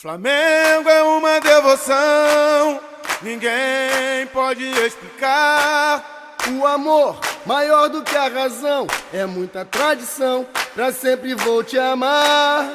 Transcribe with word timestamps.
Flamengo 0.00 0.88
é 0.88 1.02
uma 1.02 1.38
devoção, 1.40 2.80
ninguém 3.20 4.26
pode 4.32 4.64
explicar. 4.64 6.36
O 6.58 6.66
amor, 6.66 7.20
maior 7.44 7.90
do 7.90 8.02
que 8.02 8.16
a 8.16 8.26
razão, 8.28 8.86
é 9.12 9.26
muita 9.26 9.62
tradição, 9.62 10.46
pra 10.74 10.90
sempre 10.90 11.34
vou 11.34 11.62
te 11.62 11.76
amar. 11.76 12.66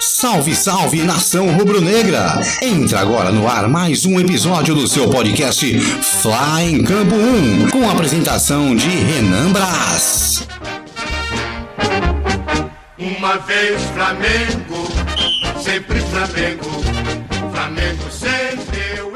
Salve, 0.00 0.56
salve, 0.56 1.02
nação 1.02 1.50
rubro-negra! 1.50 2.40
Entra 2.62 3.00
agora 3.00 3.30
no 3.30 3.46
ar 3.46 3.68
mais 3.68 4.06
um 4.06 4.18
episódio 4.18 4.74
do 4.74 4.88
seu 4.88 5.10
podcast 5.10 5.78
Fly 5.78 6.72
em 6.72 6.84
Campo 6.84 7.14
1, 7.14 7.68
com 7.68 7.86
a 7.86 7.92
apresentação 7.92 8.74
de 8.74 8.88
Renan 8.88 9.52
Brás. 9.52 10.48
Uma 13.00 13.38
vez 13.38 13.80
Flamengo, 13.94 14.86
sempre 15.58 16.00
Flamengo, 16.00 16.68
Flamengo 17.50 18.10
sempre 18.10 18.98
eu. 18.98 19.09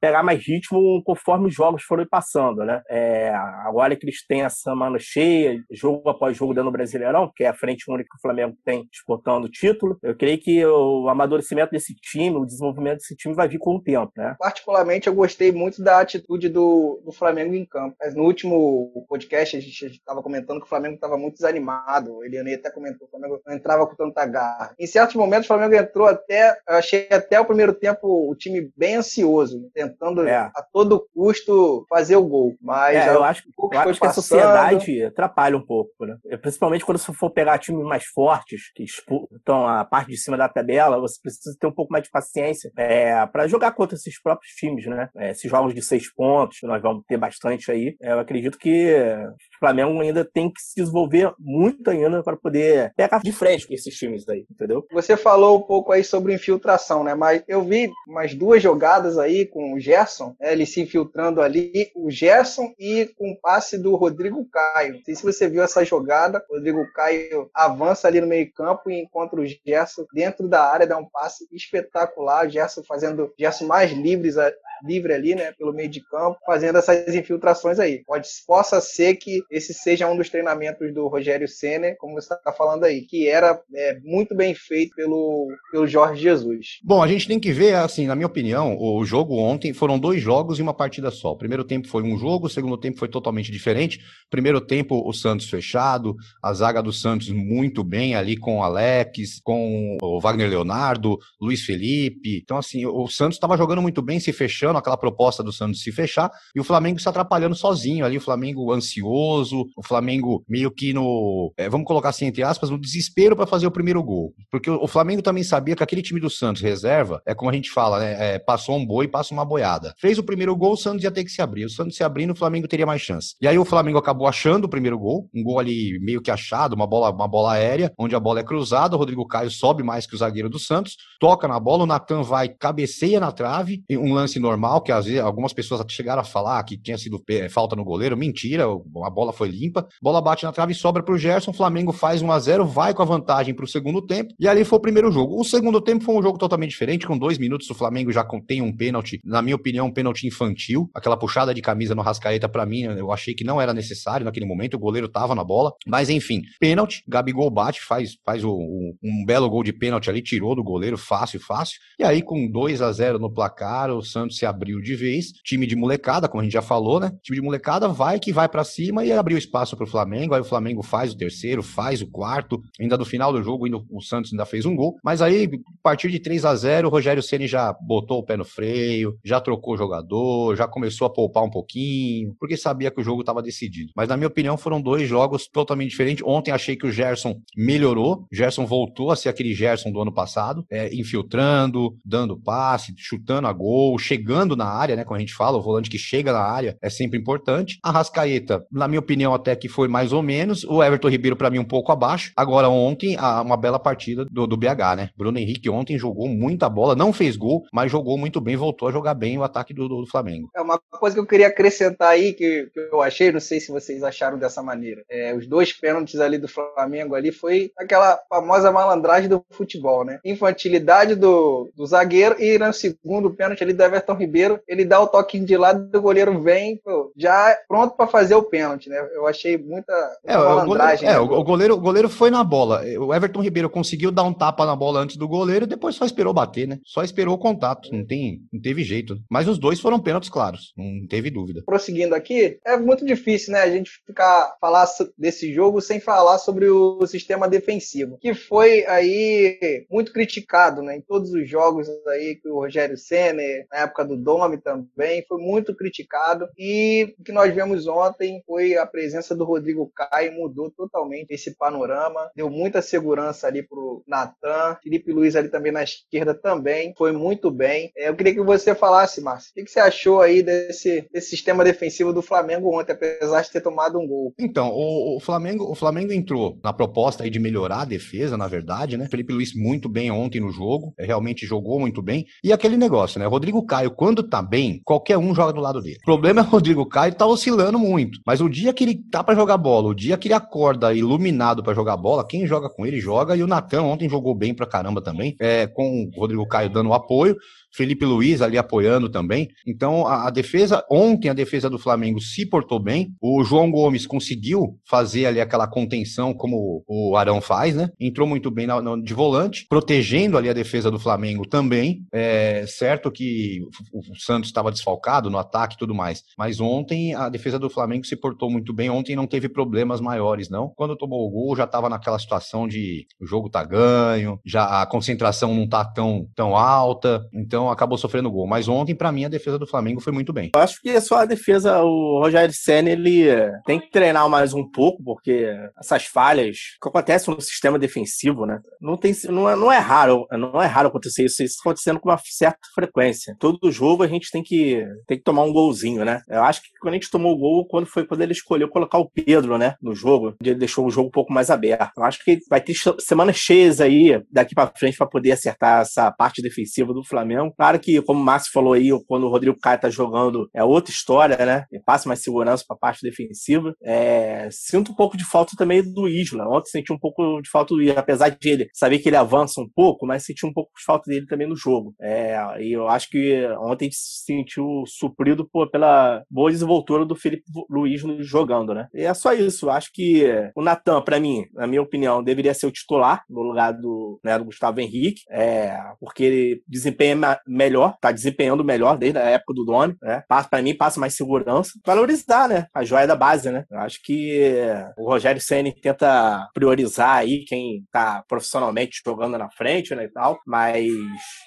pegar 0.00 0.22
mais 0.22 0.44
ritmo 0.46 1.02
conforme 1.04 1.48
os 1.48 1.54
jogos 1.54 1.82
forem 1.82 2.06
passando, 2.08 2.64
né? 2.64 2.82
É, 2.88 3.30
agora 3.64 3.96
que 3.96 4.04
eles 4.04 4.24
têm 4.26 4.42
a 4.42 4.48
semana 4.48 4.98
cheia, 4.98 5.58
jogo 5.72 6.08
após 6.08 6.36
jogo 6.36 6.54
dentro 6.54 6.70
do 6.70 6.72
Brasileirão, 6.72 7.30
que 7.34 7.44
é 7.44 7.48
a 7.48 7.54
frente 7.54 7.90
única 7.90 8.08
que 8.10 8.18
o 8.18 8.20
Flamengo 8.20 8.56
tem 8.64 8.86
disputando 8.90 9.44
o 9.44 9.50
título, 9.50 9.98
eu 10.02 10.16
creio 10.16 10.38
que 10.38 10.64
o 10.64 11.08
amadurecimento 11.08 11.72
desse 11.72 11.94
time, 11.94 12.36
o 12.36 12.44
desenvolvimento 12.44 12.98
desse 12.98 13.16
time 13.16 13.34
vai 13.34 13.48
vir 13.48 13.58
com 13.58 13.76
o 13.76 13.82
tempo, 13.82 14.12
né? 14.16 14.36
Particularmente, 14.38 15.06
eu 15.06 15.14
gostei 15.14 15.52
muito 15.52 15.82
da 15.82 16.00
atitude 16.00 16.48
do, 16.48 17.00
do 17.04 17.12
Flamengo 17.12 17.54
em 17.54 17.64
campo. 17.64 17.96
Mas 18.00 18.14
no 18.14 18.24
último 18.24 19.06
podcast, 19.08 19.56
a 19.56 19.60
gente 19.60 19.86
estava 19.86 20.22
comentando 20.22 20.58
que 20.58 20.66
o 20.66 20.68
Flamengo 20.68 20.94
estava 20.94 21.16
muito 21.16 21.34
desanimado. 21.34 22.24
Eliane 22.24 22.54
até 22.54 22.70
comentou 22.70 23.00
que 23.00 23.16
o 23.16 23.18
Flamengo 23.18 23.40
não 23.46 23.54
entrava 23.54 23.86
com 23.86 23.94
tanta 23.94 24.24
garra. 24.26 24.74
Em 24.78 24.86
certos 24.86 25.16
momentos, 25.16 25.44
o 25.44 25.48
Flamengo 25.48 25.74
entrou 25.74 26.06
até, 26.06 26.56
achei 26.66 27.08
até 27.10 27.40
o 27.40 27.44
primeiro 27.44 27.73
tempo 27.74 28.30
o 28.30 28.34
time 28.34 28.70
bem 28.76 28.96
ansioso, 28.96 29.70
tentando 29.74 30.26
é. 30.26 30.36
a 30.36 30.64
todo 30.72 31.06
custo 31.14 31.84
fazer 31.88 32.16
o 32.16 32.26
gol. 32.26 32.54
Mas 32.60 32.96
é, 32.96 33.14
eu 33.14 33.22
acho, 33.22 33.42
eu 33.72 33.78
acho 33.78 34.00
que 34.00 34.06
a 34.06 34.12
sociedade 34.12 35.04
atrapalha 35.04 35.56
um 35.56 35.64
pouco, 35.64 35.92
né? 36.04 36.16
Principalmente 36.40 36.84
quando 36.84 36.98
você 36.98 37.12
for 37.12 37.30
pegar 37.30 37.58
times 37.58 37.84
mais 37.84 38.04
fortes, 38.06 38.72
que 38.74 38.84
estão 38.84 39.66
a 39.66 39.84
parte 39.84 40.10
de 40.10 40.16
cima 40.16 40.36
da 40.36 40.48
tabela, 40.48 41.00
você 41.00 41.20
precisa 41.20 41.56
ter 41.58 41.66
um 41.66 41.74
pouco 41.74 41.92
mais 41.92 42.04
de 42.04 42.10
paciência 42.10 42.70
é, 42.76 43.24
para 43.26 43.46
jogar 43.46 43.72
contra 43.72 43.96
esses 43.96 44.20
próprios 44.20 44.52
times, 44.54 44.86
né? 44.86 45.08
É, 45.16 45.30
esses 45.30 45.50
jogos 45.50 45.74
de 45.74 45.82
seis 45.82 46.12
pontos, 46.12 46.58
que 46.58 46.66
nós 46.66 46.82
vamos 46.82 47.04
ter 47.06 47.16
bastante 47.16 47.70
aí, 47.70 47.96
é, 48.00 48.12
eu 48.12 48.18
acredito 48.18 48.58
que 48.58 48.94
o 48.94 49.58
Flamengo 49.58 50.00
ainda 50.00 50.24
tem 50.24 50.50
que 50.50 50.60
se 50.60 50.74
desenvolver 50.76 51.32
muito 51.38 51.88
ainda 51.90 52.22
para 52.22 52.36
poder 52.36 52.92
pegar 52.96 53.20
de 53.20 53.32
frente 53.32 53.66
com 53.66 53.74
esses 53.74 53.94
times 53.94 54.24
daí, 54.24 54.46
entendeu? 54.50 54.84
Você 54.92 55.16
falou 55.16 55.58
um 55.58 55.62
pouco 55.62 55.92
aí 55.92 56.04
sobre 56.04 56.34
infiltração, 56.34 57.04
né? 57.04 57.14
Mas 57.14 57.42
eu 57.48 57.63
vi 57.64 57.92
umas 58.06 58.34
duas 58.34 58.62
jogadas 58.62 59.18
aí 59.18 59.46
com 59.46 59.74
o 59.74 59.80
Gerson, 59.80 60.34
né? 60.40 60.52
ele 60.52 60.66
se 60.66 60.80
infiltrando 60.80 61.40
ali, 61.40 61.90
o 61.94 62.10
Gerson 62.10 62.74
e 62.78 63.06
com 63.18 63.32
o 63.32 63.36
passe 63.36 63.78
do 63.78 63.94
Rodrigo 63.96 64.46
Caio. 64.50 64.94
Não 64.94 65.04
sei 65.04 65.14
se 65.14 65.22
você 65.22 65.48
viu 65.48 65.62
essa 65.62 65.84
jogada, 65.84 66.44
o 66.48 66.54
Rodrigo 66.54 66.86
Caio 66.92 67.50
avança 67.54 68.08
ali 68.08 68.20
no 68.20 68.26
meio 68.26 68.50
campo 68.52 68.90
e 68.90 69.00
encontra 69.00 69.40
o 69.40 69.46
Gerson 69.46 70.06
dentro 70.12 70.48
da 70.48 70.62
área, 70.62 70.86
dá 70.86 70.96
um 70.96 71.04
passe 71.04 71.46
espetacular, 71.52 72.46
o 72.46 72.50
Gerson 72.50 72.82
fazendo 72.82 73.32
Gerson 73.38 73.66
mais 73.66 73.92
livres 73.92 74.36
livre 74.84 75.12
ali, 75.12 75.34
né, 75.34 75.52
pelo 75.52 75.72
meio 75.72 75.88
de 75.88 76.00
campo, 76.00 76.38
fazendo 76.44 76.78
essas 76.78 77.14
infiltrações 77.14 77.78
aí. 77.78 78.04
Pode, 78.04 78.28
possa 78.46 78.80
ser 78.80 79.16
que 79.16 79.42
esse 79.50 79.72
seja 79.72 80.08
um 80.08 80.16
dos 80.16 80.28
treinamentos 80.28 80.92
do 80.92 81.06
Rogério 81.06 81.48
Senna, 81.48 81.94
como 81.98 82.14
você 82.14 82.34
está 82.34 82.52
falando 82.52 82.84
aí, 82.84 83.02
que 83.02 83.28
era 83.28 83.60
é, 83.74 83.98
muito 84.02 84.34
bem 84.34 84.54
feito 84.54 84.94
pelo, 84.94 85.48
pelo 85.70 85.86
Jorge 85.86 86.22
Jesus. 86.22 86.80
Bom, 86.82 87.02
a 87.02 87.08
gente 87.08 87.26
tem 87.26 87.40
que 87.40 87.52
ver, 87.54 87.76
assim, 87.76 88.06
na 88.06 88.14
minha 88.14 88.26
opinião, 88.26 88.76
o 88.78 89.04
jogo 89.04 89.38
ontem 89.38 89.72
foram 89.72 89.98
dois 89.98 90.20
jogos 90.20 90.58
e 90.58 90.62
uma 90.62 90.74
partida 90.74 91.10
só. 91.10 91.32
O 91.32 91.36
primeiro 91.36 91.64
tempo 91.64 91.88
foi 91.88 92.02
um 92.02 92.18
jogo, 92.18 92.46
o 92.46 92.50
segundo 92.50 92.76
tempo 92.76 92.98
foi 92.98 93.08
totalmente 93.08 93.50
diferente. 93.50 94.00
Primeiro 94.28 94.60
tempo, 94.60 95.02
o 95.06 95.12
Santos 95.12 95.48
fechado, 95.48 96.14
a 96.42 96.52
zaga 96.52 96.82
do 96.82 96.92
Santos 96.92 97.30
muito 97.30 97.82
bem 97.82 98.14
ali 98.14 98.36
com 98.36 98.58
o 98.58 98.62
Alex, 98.62 99.40
com 99.42 99.96
o 100.02 100.20
Wagner 100.20 100.50
Leonardo, 100.50 101.18
Luiz 101.40 101.62
Felipe. 101.62 102.40
Então, 102.42 102.58
assim, 102.58 102.84
o 102.84 103.06
Santos 103.08 103.36
estava 103.36 103.56
jogando 103.56 103.80
muito 103.80 104.02
bem, 104.02 104.20
se 104.20 104.32
fechando 104.32 104.78
aquela 104.78 104.96
proposta 104.96 105.42
do 105.42 105.52
Santos 105.52 105.82
se 105.82 105.92
fechar, 105.92 106.30
e 106.54 106.60
o 106.60 106.64
Flamengo 106.64 106.98
se 106.98 107.08
atrapalhando 107.08 107.54
sozinho 107.54 108.04
ali, 108.04 108.16
o 108.16 108.20
Flamengo 108.20 108.72
ansioso, 108.72 109.66
o 109.76 109.82
Flamengo 109.82 110.44
meio 110.48 110.70
que 110.70 110.92
no, 110.92 111.52
é, 111.56 111.68
vamos 111.68 111.86
colocar 111.86 112.08
assim, 112.08 112.26
entre 112.26 112.42
aspas, 112.42 112.70
no 112.70 112.78
desespero 112.78 113.36
para 113.36 113.46
fazer 113.46 113.66
o 113.66 113.70
primeiro 113.70 114.02
gol. 114.02 114.34
Porque 114.50 114.70
o, 114.70 114.86
Flamengo 114.86 115.22
também 115.22 115.42
sabia 115.42 115.76
que 115.76 115.82
aquele 115.82 116.02
time 116.02 116.20
do 116.20 116.30
Santos 116.30 116.62
reserva, 116.62 117.22
é 117.26 117.34
como 117.44 117.50
a 117.50 117.54
gente 117.54 117.70
fala, 117.70 118.00
né, 118.00 118.36
é, 118.36 118.38
passou 118.38 118.74
um 118.74 118.86
boi, 118.86 119.06
passa 119.06 119.34
uma 119.34 119.44
boiada. 119.44 119.94
Fez 119.98 120.18
o 120.18 120.22
primeiro 120.22 120.56
gol, 120.56 120.72
o 120.72 120.76
Santos 120.78 121.04
ia 121.04 121.10
ter 121.10 121.24
que 121.24 121.30
se 121.30 121.42
abrir. 121.42 121.66
O 121.66 121.70
Santos 121.70 121.94
se 121.94 122.02
abrindo, 122.02 122.30
o 122.30 122.34
Flamengo 122.34 122.66
teria 122.66 122.86
mais 122.86 123.02
chance. 123.02 123.36
E 123.38 123.46
aí 123.46 123.58
o 123.58 123.66
Flamengo 123.66 123.98
acabou 123.98 124.26
achando 124.26 124.64
o 124.64 124.68
primeiro 124.68 124.98
gol, 124.98 125.28
um 125.34 125.42
gol 125.42 125.58
ali 125.58 125.98
meio 126.00 126.22
que 126.22 126.30
achado, 126.30 126.72
uma 126.72 126.86
bola, 126.86 127.10
uma 127.10 127.28
bola 127.28 127.52
aérea, 127.52 127.92
onde 127.98 128.14
a 128.14 128.20
bola 128.20 128.40
é 128.40 128.42
cruzada, 128.42 128.96
o 128.96 128.98
Rodrigo 128.98 129.26
Caio 129.26 129.50
sobe 129.50 129.82
mais 129.82 130.06
que 130.06 130.14
o 130.14 130.18
zagueiro 130.18 130.48
do 130.48 130.58
Santos, 130.58 130.96
toca 131.20 131.46
na 131.46 131.60
bola, 131.60 131.82
o 131.82 131.86
Natan 131.86 132.22
vai, 132.22 132.48
cabeceia 132.48 133.20
na 133.20 133.30
trave, 133.30 133.84
um 133.90 134.14
lance 134.14 134.40
normal 134.40 134.80
que 134.80 134.90
às 134.90 135.04
vezes 135.04 135.20
algumas 135.20 135.52
pessoas 135.52 135.84
chegaram 135.90 136.22
a 136.22 136.24
falar 136.24 136.62
que 136.62 136.78
tinha 136.78 136.96
sido 136.96 137.22
falta 137.50 137.76
no 137.76 137.84
goleiro. 137.84 138.16
Mentira, 138.16 138.64
a 138.64 139.10
bola 139.10 139.34
foi 139.34 139.48
limpa. 139.48 139.86
Bola 140.00 140.22
bate 140.22 140.44
na 140.44 140.52
trave 140.52 140.72
e 140.72 140.74
sobra 140.74 141.02
pro 141.02 141.18
Gerson. 141.18 141.50
O 141.50 141.54
Flamengo 141.54 141.92
faz 141.92 142.22
1 142.22 142.32
a 142.32 142.38
0 142.38 142.64
vai 142.64 142.94
com 142.94 143.02
a 143.02 143.04
vantagem 143.04 143.54
pro 143.54 143.66
segundo 143.66 144.00
tempo. 144.00 144.32
E 144.40 144.48
ali 144.48 144.64
foi 144.64 144.78
o 144.78 144.82
primeiro 144.82 145.12
jogo. 145.12 145.38
O 145.38 145.44
segundo 145.44 145.80
tempo 145.80 146.04
foi 146.04 146.14
um 146.14 146.22
jogo 146.22 146.38
totalmente 146.38 146.70
diferente. 146.70 147.06
Com 147.06 147.18
dois 147.24 147.38
minutos, 147.38 147.70
o 147.70 147.74
Flamengo 147.74 148.12
já 148.12 148.22
tem 148.46 148.60
um 148.60 148.70
pênalti. 148.70 149.18
Na 149.24 149.40
minha 149.40 149.56
opinião, 149.56 149.86
um 149.86 149.90
pênalti 149.90 150.26
infantil. 150.26 150.90
Aquela 150.94 151.16
puxada 151.16 151.54
de 151.54 151.62
camisa 151.62 151.94
no 151.94 152.02
Rascaeta, 152.02 152.46
para 152.50 152.66
mim, 152.66 152.82
eu 152.82 153.10
achei 153.10 153.32
que 153.32 153.42
não 153.42 153.58
era 153.58 153.72
necessário 153.72 154.26
naquele 154.26 154.44
momento. 154.44 154.74
O 154.74 154.78
goleiro 154.78 155.08
tava 155.08 155.34
na 155.34 155.42
bola. 155.42 155.72
Mas 155.86 156.10
enfim, 156.10 156.42
pênalti. 156.60 157.02
Gabigol 157.08 157.50
bate, 157.50 157.80
faz, 157.80 158.18
faz 158.26 158.44
o, 158.44 158.50
o, 158.50 158.94
um 159.02 159.24
belo 159.24 159.48
gol 159.48 159.64
de 159.64 159.72
pênalti 159.72 160.10
ali, 160.10 160.20
tirou 160.20 160.54
do 160.54 160.62
goleiro, 160.62 160.98
fácil, 160.98 161.40
fácil. 161.40 161.80
E 161.98 162.04
aí, 162.04 162.20
com 162.20 162.46
2 162.46 162.82
a 162.82 162.92
0 162.92 163.18
no 163.18 163.32
placar, 163.32 163.90
o 163.90 164.02
Santos 164.02 164.36
se 164.36 164.44
abriu 164.44 164.82
de 164.82 164.94
vez. 164.94 165.32
Time 165.42 165.66
de 165.66 165.74
molecada, 165.74 166.28
como 166.28 166.42
a 166.42 166.44
gente 166.44 166.52
já 166.52 166.60
falou, 166.62 167.00
né? 167.00 167.10
Time 167.22 167.38
de 167.38 167.42
molecada 167.42 167.88
vai 167.88 168.20
que 168.20 168.34
vai 168.34 168.50
para 168.50 168.64
cima 168.64 169.02
e 169.02 169.12
abriu 169.12 169.38
espaço 169.38 169.78
para 169.78 169.84
o 169.84 169.88
Flamengo. 169.88 170.34
Aí 170.34 170.42
o 170.42 170.44
Flamengo 170.44 170.82
faz 170.82 171.12
o 171.12 171.16
terceiro, 171.16 171.62
faz 171.62 172.02
o 172.02 172.06
quarto. 172.06 172.62
Ainda 172.78 172.98
no 172.98 173.04
final 173.06 173.32
do 173.32 173.42
jogo, 173.42 173.64
o 173.90 174.02
Santos 174.02 174.30
ainda 174.30 174.44
fez 174.44 174.66
um 174.66 174.76
gol. 174.76 174.96
Mas 175.02 175.22
aí, 175.22 175.48
a 175.54 175.82
partir 175.82 176.10
de 176.10 176.18
3 176.18 176.44
a 176.44 176.54
0 176.54 176.88
o 176.88 176.90
Rogério 176.90 177.13
Ceni 177.22 177.46
já 177.46 177.72
botou 177.72 178.18
o 178.18 178.24
pé 178.24 178.36
no 178.36 178.44
freio, 178.44 179.18
já 179.24 179.40
trocou 179.40 179.76
jogador, 179.76 180.56
já 180.56 180.66
começou 180.66 181.06
a 181.06 181.10
poupar 181.10 181.44
um 181.44 181.50
pouquinho, 181.50 182.34
porque 182.38 182.56
sabia 182.56 182.90
que 182.90 183.00
o 183.00 183.04
jogo 183.04 183.20
estava 183.20 183.42
decidido. 183.42 183.92
Mas 183.96 184.08
na 184.08 184.16
minha 184.16 184.28
opinião, 184.28 184.56
foram 184.56 184.80
dois 184.80 185.08
jogos 185.08 185.46
totalmente 185.46 185.90
diferentes. 185.90 186.24
Ontem 186.26 186.50
achei 186.50 186.76
que 186.76 186.86
o 186.86 186.92
Gerson 186.92 187.40
melhorou. 187.56 188.26
Gerson 188.32 188.66
voltou 188.66 189.10
a 189.10 189.16
ser 189.16 189.28
aquele 189.28 189.54
Gerson 189.54 189.90
do 189.90 190.00
ano 190.00 190.12
passado, 190.12 190.64
é, 190.70 190.94
infiltrando, 190.94 191.96
dando 192.04 192.36
passe, 192.36 192.94
chutando 192.96 193.46
a 193.46 193.52
gol, 193.52 193.98
chegando 193.98 194.56
na 194.56 194.66
área, 194.66 194.96
né? 194.96 195.04
Como 195.04 195.16
a 195.16 195.20
gente 195.20 195.34
fala, 195.34 195.58
o 195.58 195.62
volante 195.62 195.90
que 195.90 195.98
chega 195.98 196.32
na 196.32 196.40
área 196.40 196.76
é 196.82 196.90
sempre 196.90 197.18
importante. 197.18 197.78
A 197.82 197.90
Rascaeta, 197.90 198.64
na 198.70 198.88
minha 198.88 199.00
opinião, 199.00 199.34
até 199.34 199.54
que 199.56 199.68
foi 199.68 199.88
mais 199.88 200.12
ou 200.12 200.22
menos. 200.22 200.64
O 200.64 200.82
Everton 200.82 201.08
Ribeiro, 201.08 201.36
para 201.36 201.50
mim, 201.50 201.58
um 201.58 201.64
pouco 201.64 201.92
abaixo. 201.92 202.32
Agora, 202.36 202.68
ontem, 202.68 203.16
uma 203.16 203.56
bela 203.56 203.78
partida 203.78 204.24
do, 204.30 204.46
do 204.46 204.56
BH, 204.56 204.96
né? 204.96 205.10
Bruno 205.16 205.38
Henrique 205.38 205.70
ontem 205.70 205.98
jogou 205.98 206.28
muita 206.28 206.68
bola, 206.68 206.94
não 206.94 207.03
fez 207.12 207.36
gol, 207.36 207.64
mas 207.72 207.90
jogou 207.90 208.16
muito 208.16 208.40
bem, 208.40 208.56
voltou 208.56 208.88
a 208.88 208.92
jogar 208.92 209.14
bem 209.14 209.38
o 209.38 209.42
ataque 209.42 209.72
do, 209.72 209.88
do 209.88 210.06
Flamengo. 210.06 210.50
É 210.54 210.60
uma 210.60 210.78
coisa 210.90 211.14
que 211.14 211.20
eu 211.20 211.26
queria 211.26 211.48
acrescentar 211.48 212.10
aí, 212.10 212.32
que, 212.32 212.68
que 212.72 212.80
eu 212.92 213.02
achei, 213.02 213.32
não 213.32 213.40
sei 213.40 213.60
se 213.60 213.70
vocês 213.72 214.02
acharam 214.02 214.38
dessa 214.38 214.62
maneira. 214.62 215.02
É, 215.10 215.34
os 215.34 215.46
dois 215.46 215.72
pênaltis 215.72 216.20
ali 216.20 216.38
do 216.38 216.48
Flamengo 216.48 217.14
ali 217.14 217.32
foi 217.32 217.70
aquela 217.78 218.18
famosa 218.28 218.70
malandragem 218.70 219.28
do 219.28 219.44
futebol, 219.50 220.04
né? 220.04 220.18
Infantilidade 220.24 221.14
do, 221.14 221.70
do 221.76 221.86
zagueiro 221.86 222.36
e 222.40 222.58
no 222.58 222.72
segundo 222.72 223.30
pênalti 223.30 223.62
ali 223.62 223.72
do 223.72 223.82
Everton 223.82 224.14
Ribeiro, 224.14 224.60
ele 224.66 224.84
dá 224.84 225.00
o 225.00 225.06
toquinho 225.06 225.46
de 225.46 225.56
lado 225.56 225.88
e 225.92 225.96
o 225.96 226.02
goleiro 226.02 226.40
vem 226.40 226.76
pô, 226.84 227.12
já 227.16 227.56
pronto 227.68 227.96
para 227.96 228.06
fazer 228.06 228.34
o 228.34 228.42
pênalti, 228.42 228.88
né? 228.88 228.96
Eu 229.14 229.26
achei 229.26 229.56
muita, 229.56 229.92
muita 230.24 230.32
é, 230.32 230.36
malandragem. 230.36 230.64
O 230.64 230.66
goleiro, 230.66 231.04
né? 231.04 231.12
é, 231.12 231.18
o 231.18 231.44
goleiro, 231.44 231.74
o 231.74 231.80
goleiro 231.80 232.08
foi 232.08 232.30
na 232.30 232.44
bola. 232.44 232.82
O 232.98 233.14
Everton 233.14 233.42
Ribeiro 233.42 233.70
conseguiu 233.70 234.10
dar 234.10 234.22
um 234.22 234.32
tapa 234.32 234.66
na 234.66 234.76
bola 234.76 235.00
antes 235.00 235.16
do 235.16 235.28
goleiro 235.28 235.64
e 235.64 235.68
depois 235.68 235.94
só 235.94 236.04
esperou 236.04 236.32
bater, 236.32 236.66
né? 236.68 236.78
Só 236.94 237.02
esperou 237.02 237.34
o 237.34 237.38
contato, 237.38 237.90
não, 237.92 238.06
tem, 238.06 238.40
não 238.52 238.60
teve 238.60 238.84
jeito. 238.84 239.18
Mas 239.28 239.48
os 239.48 239.58
dois 239.58 239.80
foram 239.80 239.98
pênaltis 239.98 240.30
claros, 240.30 240.72
não 240.76 241.04
teve 241.08 241.28
dúvida. 241.28 241.64
Prosseguindo 241.66 242.14
aqui, 242.14 242.60
é 242.64 242.76
muito 242.76 243.04
difícil, 243.04 243.52
né? 243.52 243.62
A 243.62 243.68
gente 243.68 243.90
ficar 244.06 244.56
falar 244.60 244.86
desse 245.18 245.52
jogo 245.52 245.80
sem 245.80 245.98
falar 245.98 246.38
sobre 246.38 246.68
o 246.68 247.04
sistema 247.04 247.48
defensivo, 247.48 248.16
que 248.20 248.32
foi 248.32 248.86
aí 248.86 249.58
muito 249.90 250.12
criticado, 250.12 250.82
né? 250.82 250.96
Em 250.96 251.00
todos 251.00 251.32
os 251.32 251.50
jogos 251.50 251.88
aí 252.06 252.36
que 252.36 252.48
o 252.48 252.60
Rogério 252.60 252.96
Senna, 252.96 253.42
na 253.72 253.80
época 253.80 254.04
do 254.04 254.16
Domi 254.16 254.58
também, 254.58 255.24
foi 255.26 255.38
muito 255.38 255.74
criticado. 255.74 256.48
E 256.56 257.12
o 257.18 257.24
que 257.24 257.32
nós 257.32 257.52
vemos 257.52 257.88
ontem 257.88 258.40
foi 258.46 258.76
a 258.76 258.86
presença 258.86 259.34
do 259.34 259.44
Rodrigo 259.44 259.90
Caio, 259.96 260.34
mudou 260.34 260.70
totalmente 260.70 261.32
esse 261.32 261.56
panorama, 261.56 262.30
deu 262.36 262.48
muita 262.48 262.80
segurança 262.80 263.48
ali 263.48 263.64
pro 263.64 264.04
Natan, 264.06 264.78
Felipe 264.80 265.12
Luiz 265.12 265.34
ali 265.34 265.48
também 265.48 265.72
na 265.72 265.82
esquerda 265.82 266.32
também, 266.32 266.83
foi 266.96 267.12
muito 267.12 267.50
bem. 267.50 267.90
É, 267.96 268.08
eu 268.08 268.16
queria 268.16 268.34
que 268.34 268.42
você 268.42 268.74
falasse, 268.74 269.20
Márcio, 269.20 269.52
o 269.56 269.64
que 269.64 269.70
você 269.70 269.80
achou 269.80 270.20
aí 270.20 270.42
desse, 270.42 271.06
desse 271.12 271.30
sistema 271.30 271.64
defensivo 271.64 272.12
do 272.12 272.22
Flamengo 272.22 272.78
ontem, 272.78 272.92
apesar 272.92 273.42
de 273.42 273.50
ter 273.50 273.60
tomado 273.60 273.98
um 273.98 274.06
gol? 274.06 274.34
Então, 274.38 274.70
o, 274.70 275.16
o 275.16 275.20
Flamengo, 275.20 275.70
o 275.70 275.74
Flamengo 275.74 276.12
entrou 276.12 276.58
na 276.62 276.72
proposta 276.72 277.24
aí 277.24 277.30
de 277.30 277.38
melhorar 277.38 277.82
a 277.82 277.84
defesa, 277.84 278.36
na 278.36 278.48
verdade, 278.48 278.96
né? 278.96 279.08
Felipe 279.10 279.32
Luiz 279.32 279.54
muito 279.54 279.88
bem 279.88 280.10
ontem 280.10 280.40
no 280.40 280.50
jogo, 280.50 280.92
é, 280.98 281.04
realmente 281.04 281.46
jogou 281.46 281.78
muito 281.78 282.02
bem. 282.02 282.26
E 282.42 282.52
aquele 282.52 282.76
negócio, 282.76 283.18
né? 283.18 283.26
Rodrigo 283.26 283.64
Caio, 283.64 283.90
quando 283.90 284.22
tá 284.22 284.42
bem, 284.42 284.80
qualquer 284.84 285.16
um 285.18 285.34
joga 285.34 285.52
do 285.52 285.60
lado 285.60 285.80
dele. 285.80 285.98
O 286.02 286.04
problema 286.04 286.40
é 286.40 286.44
o 286.44 286.46
Rodrigo 286.46 286.86
Caio 286.86 287.14
tá 287.14 287.26
oscilando 287.26 287.78
muito. 287.78 288.20
Mas 288.26 288.40
o 288.40 288.48
dia 288.48 288.72
que 288.72 288.84
ele 288.84 289.00
tá 289.10 289.22
para 289.22 289.34
jogar 289.34 289.56
bola, 289.56 289.88
o 289.88 289.94
dia 289.94 290.16
que 290.16 290.28
ele 290.28 290.34
acorda 290.34 290.92
iluminado 290.92 291.62
para 291.62 291.74
jogar 291.74 291.96
bola, 291.96 292.26
quem 292.26 292.46
joga 292.46 292.68
com 292.68 292.86
ele 292.86 293.00
joga. 293.00 293.36
E 293.36 293.42
o 293.42 293.46
Natan 293.46 293.82
ontem 293.82 294.08
jogou 294.08 294.34
bem 294.34 294.54
pra 294.54 294.66
caramba 294.66 295.02
também, 295.02 295.36
é, 295.40 295.66
com 295.66 296.04
o 296.04 296.20
Rodrigo 296.20 296.46
Caio 296.46 296.70
dando 296.74 296.92
apoio. 296.92 297.36
Felipe 297.74 298.04
Luiz 298.04 298.40
ali 298.40 298.56
apoiando 298.56 299.10
também. 299.10 299.48
Então, 299.66 300.06
a, 300.06 300.28
a, 300.28 300.30
defesa, 300.30 300.84
ontem 300.88 301.28
a 301.28 301.34
defesa 301.34 301.68
do 301.68 301.78
Flamengo 301.78 302.20
se 302.20 302.46
portou 302.46 302.78
bem. 302.78 303.12
O 303.20 303.42
João 303.42 303.70
Gomes 303.70 304.06
conseguiu 304.06 304.78
fazer 304.88 305.26
ali 305.26 305.40
aquela 305.40 305.66
contenção 305.66 306.32
como 306.32 306.84
o 306.86 307.16
Arão 307.16 307.40
faz, 307.40 307.74
né? 307.74 307.90
Entrou 307.98 308.28
muito 308.28 308.50
bem 308.50 308.66
na, 308.66 308.80
na, 308.80 308.96
de 308.96 309.12
volante, 309.12 309.66
protegendo 309.68 310.38
ali 310.38 310.48
a 310.48 310.52
defesa 310.52 310.88
do 310.88 311.00
Flamengo 311.00 311.46
também. 311.48 312.06
É 312.12 312.64
certo 312.66 313.10
que 313.10 313.60
o, 313.92 314.12
o 314.12 314.16
Santos 314.16 314.50
estava 314.50 314.70
desfalcado 314.70 315.28
no 315.28 315.38
ataque 315.38 315.74
e 315.74 315.78
tudo 315.78 315.94
mais, 315.94 316.22
mas 316.38 316.60
ontem 316.60 317.14
a 317.14 317.28
defesa 317.28 317.58
do 317.58 317.68
Flamengo 317.68 318.06
se 318.06 318.14
portou 318.14 318.48
muito 318.48 318.72
bem. 318.72 318.88
Ontem 318.88 319.16
não 319.16 319.26
teve 319.26 319.48
problemas 319.48 320.00
maiores, 320.00 320.48
não. 320.48 320.70
Quando 320.76 320.96
tomou 320.96 321.26
o 321.26 321.30
gol, 321.30 321.56
já 321.56 321.64
estava 321.64 321.88
naquela 321.88 322.18
situação 322.20 322.68
de 322.68 323.04
o 323.20 323.26
jogo 323.26 323.50
tá 323.50 323.64
ganho, 323.64 324.38
já 324.44 324.82
a 324.82 324.86
concentração 324.86 325.52
não 325.54 325.68
tá 325.68 325.84
tão, 325.84 326.28
tão 326.36 326.56
alta. 326.68 327.26
Então, 327.32 327.54
então 327.54 327.70
acabou 327.70 327.96
sofrendo 327.96 328.30
gol. 328.30 328.46
Mas 328.48 328.66
ontem, 328.66 328.94
para 328.94 329.12
mim, 329.12 329.24
a 329.24 329.28
defesa 329.28 329.58
do 329.58 329.66
Flamengo 329.66 330.00
foi 330.00 330.12
muito 330.12 330.32
bem. 330.32 330.50
Eu 330.54 330.60
acho 330.60 330.80
que 330.82 330.90
é 330.90 331.00
só 331.00 331.18
a 331.18 331.24
defesa, 331.24 331.82
o 331.82 332.20
Rogério 332.20 332.52
Senna, 332.52 332.90
ele 332.90 333.26
tem 333.64 333.78
que 333.78 333.90
treinar 333.90 334.28
mais 334.28 334.52
um 334.52 334.68
pouco, 334.68 335.02
porque 335.02 335.48
essas 335.78 336.04
falhas 336.04 336.56
que 336.82 336.88
acontecem 336.88 337.32
no 337.32 337.40
sistema 337.40 337.78
defensivo, 337.78 338.44
né? 338.44 338.58
Não, 338.80 338.96
tem, 338.96 339.14
não, 339.28 339.48
é, 339.48 339.54
não 339.54 339.70
é 339.70 339.78
raro, 339.78 340.26
não 340.32 340.60
é 340.60 340.66
raro 340.66 340.88
acontecer 340.88 341.24
isso, 341.24 341.42
isso 341.44 341.58
acontecendo 341.60 342.00
com 342.00 342.08
uma 342.08 342.18
certa 342.24 342.58
frequência. 342.74 343.36
Todo 343.38 343.70
jogo 343.70 344.02
a 344.02 344.08
gente 344.08 344.30
tem 344.32 344.42
que, 344.42 344.84
tem 345.06 345.16
que 345.16 345.24
tomar 345.24 345.44
um 345.44 345.52
golzinho, 345.52 346.04
né? 346.04 346.22
Eu 346.28 346.42
acho 346.42 346.60
que 346.60 346.68
quando 346.80 346.94
a 346.94 346.96
gente 346.96 347.10
tomou 347.10 347.32
o 347.32 347.38
gol, 347.38 347.66
quando 347.66 347.86
foi 347.86 348.04
quando 348.04 348.22
ele 348.22 348.32
escolheu 348.32 348.68
colocar 348.68 348.98
o 348.98 349.08
Pedro, 349.08 349.56
né, 349.56 349.76
no 349.80 349.94
jogo, 349.94 350.34
ele 350.42 350.56
deixou 350.56 350.84
o 350.84 350.90
jogo 350.90 351.08
um 351.08 351.12
pouco 351.12 351.32
mais 351.32 351.50
aberto. 351.50 351.92
Eu 351.96 352.04
acho 352.04 352.22
que 352.24 352.40
vai 352.50 352.60
ter 352.60 352.74
semanas 352.98 353.36
cheias 353.36 353.80
aí 353.80 354.20
daqui 354.30 354.54
para 354.54 354.72
frente 354.76 354.98
para 354.98 355.06
poder 355.06 355.32
acertar 355.32 355.82
essa 355.82 356.10
parte 356.10 356.42
defensiva 356.42 356.53
do 356.94 357.04
Flamengo. 357.04 357.52
Claro 357.56 357.78
que, 357.78 358.00
como 358.02 358.20
o 358.20 358.24
Márcio 358.24 358.52
falou 358.52 358.72
aí, 358.72 358.90
quando 359.06 359.24
o 359.24 359.30
Rodrigo 359.30 359.58
Caio 359.58 359.80
tá 359.80 359.90
jogando, 359.90 360.48
é 360.54 360.62
outra 360.62 360.92
história, 360.92 361.36
né? 361.44 361.64
Ele 361.70 361.82
passa 361.84 362.08
mais 362.08 362.22
segurança 362.22 362.64
para 362.66 362.76
a 362.76 362.78
parte 362.78 363.02
defensiva. 363.02 363.74
É, 363.82 364.48
sinto 364.50 364.92
um 364.92 364.94
pouco 364.94 365.16
de 365.16 365.24
falta 365.24 365.52
também 365.56 365.82
do 365.82 366.08
Isla. 366.08 366.48
Ontem 366.48 366.70
senti 366.70 366.92
um 366.92 366.98
pouco 366.98 367.40
de 367.40 367.50
falta 367.50 367.74
do 367.74 367.82
Isla, 367.82 368.00
apesar 368.00 368.28
de 368.28 368.48
ele 368.48 368.68
saber 368.72 368.98
que 368.98 369.08
ele 369.08 369.16
avança 369.16 369.60
um 369.60 369.68
pouco, 369.74 370.06
mas 370.06 370.24
senti 370.24 370.46
um 370.46 370.52
pouco 370.52 370.70
de 370.76 370.84
falta 370.84 371.10
dele 371.10 371.26
também 371.26 371.48
no 371.48 371.56
jogo. 371.56 371.94
É, 372.00 372.36
e 372.60 372.72
eu 372.72 372.88
acho 372.88 373.08
que 373.10 373.46
ontem 373.60 373.90
se 373.90 374.24
sentiu 374.24 374.84
suprido 374.86 375.48
pela 375.70 376.22
boa 376.30 376.50
desenvoltura 376.50 377.04
do 377.04 377.16
Felipe 377.16 377.44
Luiz 377.70 378.02
jogando, 378.20 378.74
né? 378.74 378.88
E 378.94 379.02
é 379.02 379.14
só 379.14 379.32
isso. 379.32 379.70
Acho 379.70 379.90
que 379.92 380.24
o 380.54 380.62
Natan, 380.62 381.02
para 381.02 381.20
mim, 381.20 381.44
na 381.52 381.66
minha 381.66 381.82
opinião, 381.82 382.22
deveria 382.22 382.54
ser 382.54 382.66
o 382.66 382.72
titular 382.72 383.24
no 383.28 383.42
lugar 383.42 383.72
do, 383.72 384.20
né, 384.24 384.38
do 384.38 384.44
Gustavo 384.44 384.80
Henrique, 384.80 385.22
é, 385.30 385.76
porque 386.00 386.22
ele 386.34 386.62
desempenha 386.66 387.40
melhor, 387.46 387.96
tá 388.00 388.10
desempenhando 388.10 388.64
melhor 388.64 388.98
desde 388.98 389.18
a 389.18 389.22
época 389.22 389.54
do 389.54 389.64
Doni, 389.64 389.96
né? 390.02 390.22
Passa, 390.28 390.48
pra 390.48 390.62
mim, 390.62 390.76
passa 390.76 391.00
mais 391.00 391.14
segurança. 391.14 391.72
Valorizar, 391.84 392.48
né? 392.48 392.66
A 392.74 392.84
joia 392.84 393.06
da 393.06 393.16
base, 393.16 393.50
né? 393.50 393.64
Eu 393.70 393.78
acho 393.78 394.00
que 394.02 394.52
o 394.98 395.06
Rogério 395.06 395.40
Senna 395.40 395.72
tenta 395.82 396.48
priorizar 396.54 397.16
aí 397.16 397.44
quem 397.44 397.84
tá 397.92 398.24
profissionalmente 398.28 399.02
jogando 399.04 399.38
na 399.38 399.50
frente, 399.50 399.94
né, 399.94 400.04
e 400.04 400.08
tal, 400.08 400.38
mas 400.46 400.86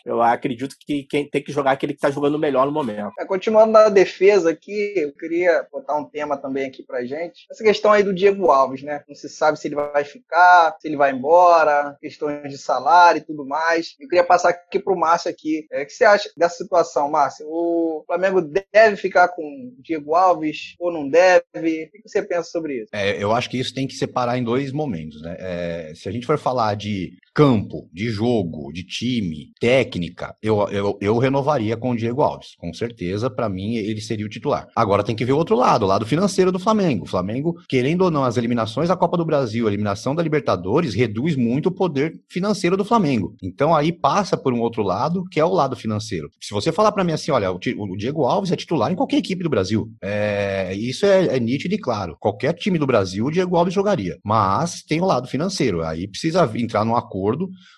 eu 0.06 0.22
acredito 0.22 0.76
que 0.80 1.04
quem 1.04 1.30
tem 1.30 1.44
que 1.44 1.52
jogar 1.52 1.72
é 1.72 1.74
aquele 1.74 1.94
que 1.94 2.00
tá 2.00 2.10
jogando 2.10 2.40
melhor 2.40 2.66
no 2.66 2.72
momento. 2.72 3.12
É, 3.20 3.26
continuando 3.26 3.72
na 3.72 3.90
defesa 3.90 4.50
aqui, 4.50 4.94
eu 4.96 5.14
queria 5.14 5.66
botar 5.72 5.98
um 5.98 6.06
tema 6.06 6.38
também 6.38 6.68
aqui 6.68 6.84
pra 6.84 7.06
gente. 7.06 7.46
Essa 7.52 7.64
questão 7.64 7.92
aí 7.92 8.04
do 8.04 8.14
Diego 8.14 8.50
Alves, 8.52 8.84
né? 8.84 9.04
Não 9.08 9.16
se 9.16 9.30
sabe 9.30 9.60
se 9.60 9.68
ele 9.68 9.76
vai 9.76 10.04
ficar, 10.04 10.76
se 10.80 10.88
ele 10.88 10.98
vai 10.98 11.12
embora, 11.12 11.98
questões 12.00 12.50
de 12.52 12.58
salário 12.58 13.20
e 13.20 13.26
tudo 13.26 13.46
mais. 13.46 13.96
Eu 14.00 14.08
queria 14.08 14.24
passar 14.24 14.50
aqui 14.50 14.77
pro 14.80 14.98
Márcio 14.98 15.30
aqui. 15.30 15.66
É, 15.72 15.86
que 15.86 15.92
você 15.92 16.06
acha 16.06 16.30
dessa 16.38 16.64
situação, 16.64 17.10
Márcio? 17.10 17.46
O 17.48 18.04
Flamengo 18.06 18.42
deve 18.42 18.96
ficar 18.96 19.30
com 19.30 19.42
o 19.42 19.82
Diego 19.82 20.16
Alves 20.16 20.76
ou 20.80 20.92
não 20.92 21.08
deve? 21.08 21.44
O 21.54 21.92
que 21.92 22.02
você 22.06 22.22
pensa 22.22 22.50
sobre 22.50 22.82
isso? 22.82 22.90
É, 22.94 23.22
eu 23.22 23.32
acho 23.32 23.50
que 23.50 23.60
isso 23.60 23.74
tem 23.74 23.88
que 23.88 23.96
separar 23.96 24.38
em 24.38 24.44
dois 24.44 24.72
momentos. 24.72 25.22
Né? 25.22 25.36
É, 25.40 25.94
se 25.96 26.08
a 26.08 26.12
gente 26.12 26.26
for 26.26 26.38
falar 26.38 26.76
de 26.76 27.18
campo, 27.38 27.88
de 27.94 28.10
jogo, 28.10 28.74
de 28.74 28.84
time, 28.84 29.52
técnica, 29.60 30.34
eu, 30.42 30.68
eu, 30.70 30.98
eu 31.00 31.20
renovaria 31.20 31.78
com 31.78 31.92
o 31.92 31.96
Diego 31.96 32.24
Alves. 32.24 32.56
Com 32.58 32.74
certeza, 32.74 33.30
para 33.30 33.48
mim, 33.48 33.76
ele 33.76 34.02
seria 34.02 34.26
o 34.26 34.30
titular. 34.30 34.68
Agora 34.76 35.04
tem 35.04 35.16
que 35.16 35.24
ver 35.24 35.34
o 35.34 35.38
outro 35.38 35.56
lado, 35.56 35.84
o 35.84 35.88
lado 35.88 36.04
financeiro 36.04 36.52
do 36.52 36.58
Flamengo. 36.58 37.06
O 37.06 37.08
Flamengo, 37.08 37.54
querendo 37.70 38.02
ou 38.02 38.10
não, 38.10 38.24
as 38.24 38.38
eliminações 38.38 38.90
da 38.90 38.98
Copa 38.98 39.16
do 39.16 39.24
Brasil, 39.24 39.68
a 39.68 39.70
eliminação 39.70 40.16
da 40.16 40.24
Libertadores, 40.24 40.96
reduz 40.96 41.36
muito 41.36 41.70
o 41.70 41.72
poder 41.72 42.20
financeiro 42.28 42.76
do 42.76 42.84
Flamengo. 42.84 43.36
Então 43.44 43.76
aí 43.76 43.92
passa 43.92 44.36
por 44.36 44.52
um 44.52 44.60
outro 44.60 44.82
lado, 44.82 45.24
que 45.30 45.40
é 45.40 45.46
o 45.46 45.54
lado 45.54 45.76
financeiro. 45.76 46.32
Se 46.42 46.56
você 46.56 46.72
falar 46.72 46.92
para 46.92 47.04
mim 47.04 47.12
assim, 47.12 47.30
olha, 47.30 47.52
o, 47.52 47.60
Diego 47.96 48.24
Alves 48.24 48.52
é 48.52 48.56
titular 48.56 48.92
em 48.92 48.96
qualquer 48.96 49.18
equipe 49.18 49.44
do 49.44 49.50
Brasil. 49.50 49.88
É, 50.02 50.74
isso 50.74 51.06
é, 51.06 51.38
é 51.38 51.40
nítido 51.40 51.76
e 51.76 51.78
claro. 51.78 52.18
Qualquer 52.20 52.54
time 52.54 52.80
do 52.80 52.88
Brasil, 52.88 53.28
o 53.28 53.32
Diego 53.32 53.56
Alves 53.56 53.76
jogaria. 53.76 54.18
Mas 54.26 54.82
tem 54.82 55.00
o 55.00 55.06
lado 55.06 55.28
financeiro. 55.28 55.84
Aí 55.84 56.08
precisa 56.08 56.50
entrar 56.56 56.84
num 56.84 56.96
acordo. 56.96 57.27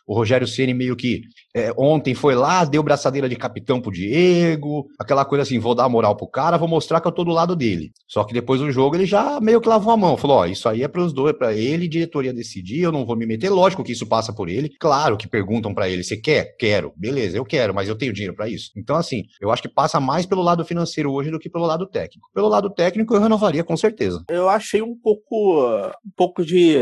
O 0.06 0.13
Rogério 0.13 0.48
Ceni 0.48 0.74
meio 0.74 0.96
que 0.96 1.22
é, 1.56 1.72
ontem 1.77 2.13
foi 2.13 2.36
lá, 2.36 2.63
deu 2.63 2.84
braçadeira 2.84 3.27
de 3.27 3.36
capitão 3.36 3.82
pro 3.82 3.91
Diego, 3.91 4.88
aquela 5.00 5.25
coisa 5.25 5.44
assim, 5.44 5.58
vou 5.58 5.74
dar 5.74 5.89
moral 5.89 6.15
pro 6.15 6.27
cara, 6.27 6.58
vou 6.58 6.68
mostrar 6.68 7.01
que 7.01 7.08
eu 7.08 7.12
tô 7.12 7.24
do 7.24 7.32
lado 7.32 7.56
dele. 7.56 7.91
Só 8.08 8.24
que 8.24 8.34
depois 8.34 8.62
do 8.62 8.72
jogo 8.72 8.96
ele 8.96 9.06
já 9.06 9.39
meio 9.39 9.60
que 9.60 9.70
lavou 9.70 9.91
a 9.91 9.98
mão, 9.98 10.18
falou, 10.18 10.38
ó, 10.38 10.46
isso 10.46 10.70
aí 10.70 10.84
é 10.84 10.88
para 10.88 11.01
os 11.01 11.13
dois, 11.13 11.36
para 11.36 11.53
ele, 11.53 11.88
diretoria 11.88 12.34
decidir, 12.34 12.82
eu 12.82 12.91
não 12.91 13.06
vou 13.06 13.15
me 13.15 13.25
meter, 13.25 13.50
lógico 13.50 13.84
que 13.84 13.91
isso 13.91 14.08
passa 14.08 14.34
por 14.34 14.50
ele. 14.50 14.70
Claro 14.79 15.18
que 15.18 15.27
perguntam 15.27 15.74
para 15.74 15.89
ele, 15.89 16.03
você 16.03 16.18
quer? 16.18 16.56
Quero. 16.58 16.94
Beleza, 16.96 17.38
eu 17.38 17.46
quero, 17.46 17.74
mas 17.74 17.88
eu 17.88 17.96
tenho 17.96 18.13
dinheiro 18.13 18.36
para 18.36 18.48
isso. 18.48 18.72
Então 18.77 18.96
assim, 18.96 19.24
eu 19.41 19.51
acho 19.51 19.62
que 19.62 19.70
passa 19.70 20.00
mais 20.00 20.25
pelo 20.25 20.41
lado 20.41 20.63
financeiro 20.63 21.12
hoje 21.12 21.32
do 21.32 21.39
que 21.39 21.50
pelo 21.50 21.65
lado 21.65 21.88
técnico. 21.88 22.29
Pelo 22.34 22.48
lado 22.48 22.70
técnico 22.70 23.15
eu 23.15 23.22
renovaria 23.22 23.63
com 23.63 23.75
certeza. 23.75 24.24
Eu 24.29 24.50
achei 24.50 24.82
um 24.82 24.96
pouco 24.96 25.60
um 26.06 26.12
pouco 26.15 26.46
de 26.46 26.77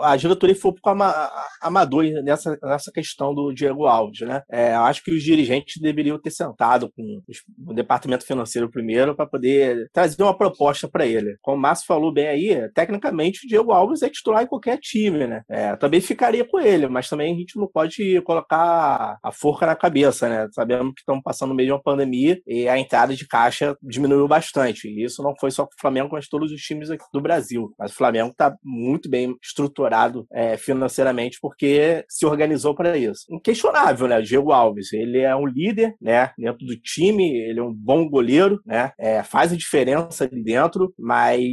a 0.00 0.16
diretoria 0.16 0.54
foi 0.54 0.70
um 0.70 0.74
pouco 0.74 1.02
amador 1.60 2.04
nessa, 2.22 2.58
nessa 2.62 2.92
questão 2.92 3.34
do 3.34 3.52
Diego 3.52 3.86
Alves, 3.86 4.20
né? 4.20 4.42
É, 4.50 4.74
acho 4.74 5.02
que 5.02 5.10
os 5.10 5.22
dirigentes 5.22 5.80
deveriam 5.80 6.18
ter 6.20 6.30
sentado 6.30 6.90
com 6.92 7.22
o 7.66 7.74
departamento 7.74 8.26
financeiro 8.26 8.70
primeiro 8.70 9.14
para 9.14 9.26
poder 9.26 9.88
trazer 9.92 10.22
uma 10.22 10.36
proposta 10.36 10.88
para 10.88 11.06
ele. 11.06 11.36
Como 11.40 11.56
o 11.56 11.60
Márcio 11.60 11.86
falou 11.86 12.12
bem 12.12 12.28
aí, 12.28 12.70
tecnicamente 12.72 13.44
o 13.44 13.48
Diego 13.48 13.72
Alves 13.72 14.02
é 14.02 14.08
titular 14.08 14.42
em 14.42 14.46
qualquer 14.46 14.78
time, 14.78 15.26
né? 15.26 15.42
É, 15.48 15.76
também 15.76 16.00
ficaria 16.00 16.44
com 16.44 16.58
ele, 16.60 16.88
mas 16.88 17.08
também 17.08 17.34
a 17.34 17.38
gente 17.38 17.56
não 17.56 17.66
pode 17.66 18.20
colocar 18.22 19.18
a 19.22 19.32
forca 19.32 19.66
na 19.66 19.76
cabeça, 19.76 20.28
né? 20.28 20.48
Sabemos 20.52 20.94
que 20.94 21.00
estamos 21.00 21.22
passando 21.22 21.54
meio 21.54 21.68
de 21.68 21.72
uma 21.72 21.82
pandemia 21.82 22.38
e 22.46 22.68
a 22.68 22.78
entrada 22.78 23.14
de 23.14 23.26
caixa 23.26 23.76
diminuiu 23.82 24.26
bastante. 24.28 24.88
E 24.88 25.04
isso 25.04 25.22
não 25.22 25.34
foi 25.38 25.50
só 25.50 25.64
com 25.64 25.72
o 25.72 25.80
Flamengo, 25.80 26.10
mas 26.12 26.28
todos 26.28 26.52
os 26.52 26.60
times 26.60 26.88
do 27.12 27.20
Brasil. 27.20 27.72
Mas 27.78 27.92
o 27.92 27.94
Flamengo 27.94 28.30
está 28.30 28.54
muito 28.62 29.08
bem 29.08 29.34
estruturado 29.42 30.26
é, 30.32 30.56
financeiramente 30.56 31.38
porque 31.40 31.87
se 32.08 32.26
organizou 32.26 32.74
para 32.74 32.96
isso. 32.96 33.24
Inquestionável, 33.30 34.08
né? 34.08 34.20
Diego 34.20 34.52
Alves, 34.52 34.92
ele 34.92 35.18
é 35.18 35.34
um 35.34 35.46
líder, 35.46 35.94
né? 36.00 36.30
Dentro 36.38 36.66
do 36.66 36.76
time, 36.76 37.38
ele 37.38 37.60
é 37.60 37.62
um 37.62 37.72
bom 37.72 38.08
goleiro, 38.08 38.60
né? 38.64 38.92
É, 38.98 39.22
faz 39.22 39.52
a 39.52 39.56
diferença 39.56 40.24
ali 40.24 40.42
dentro, 40.42 40.92
mas 40.98 41.46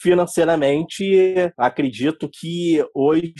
financeiramente 0.00 1.34
acredito 1.56 2.28
que 2.32 2.84
hoje, 2.94 3.32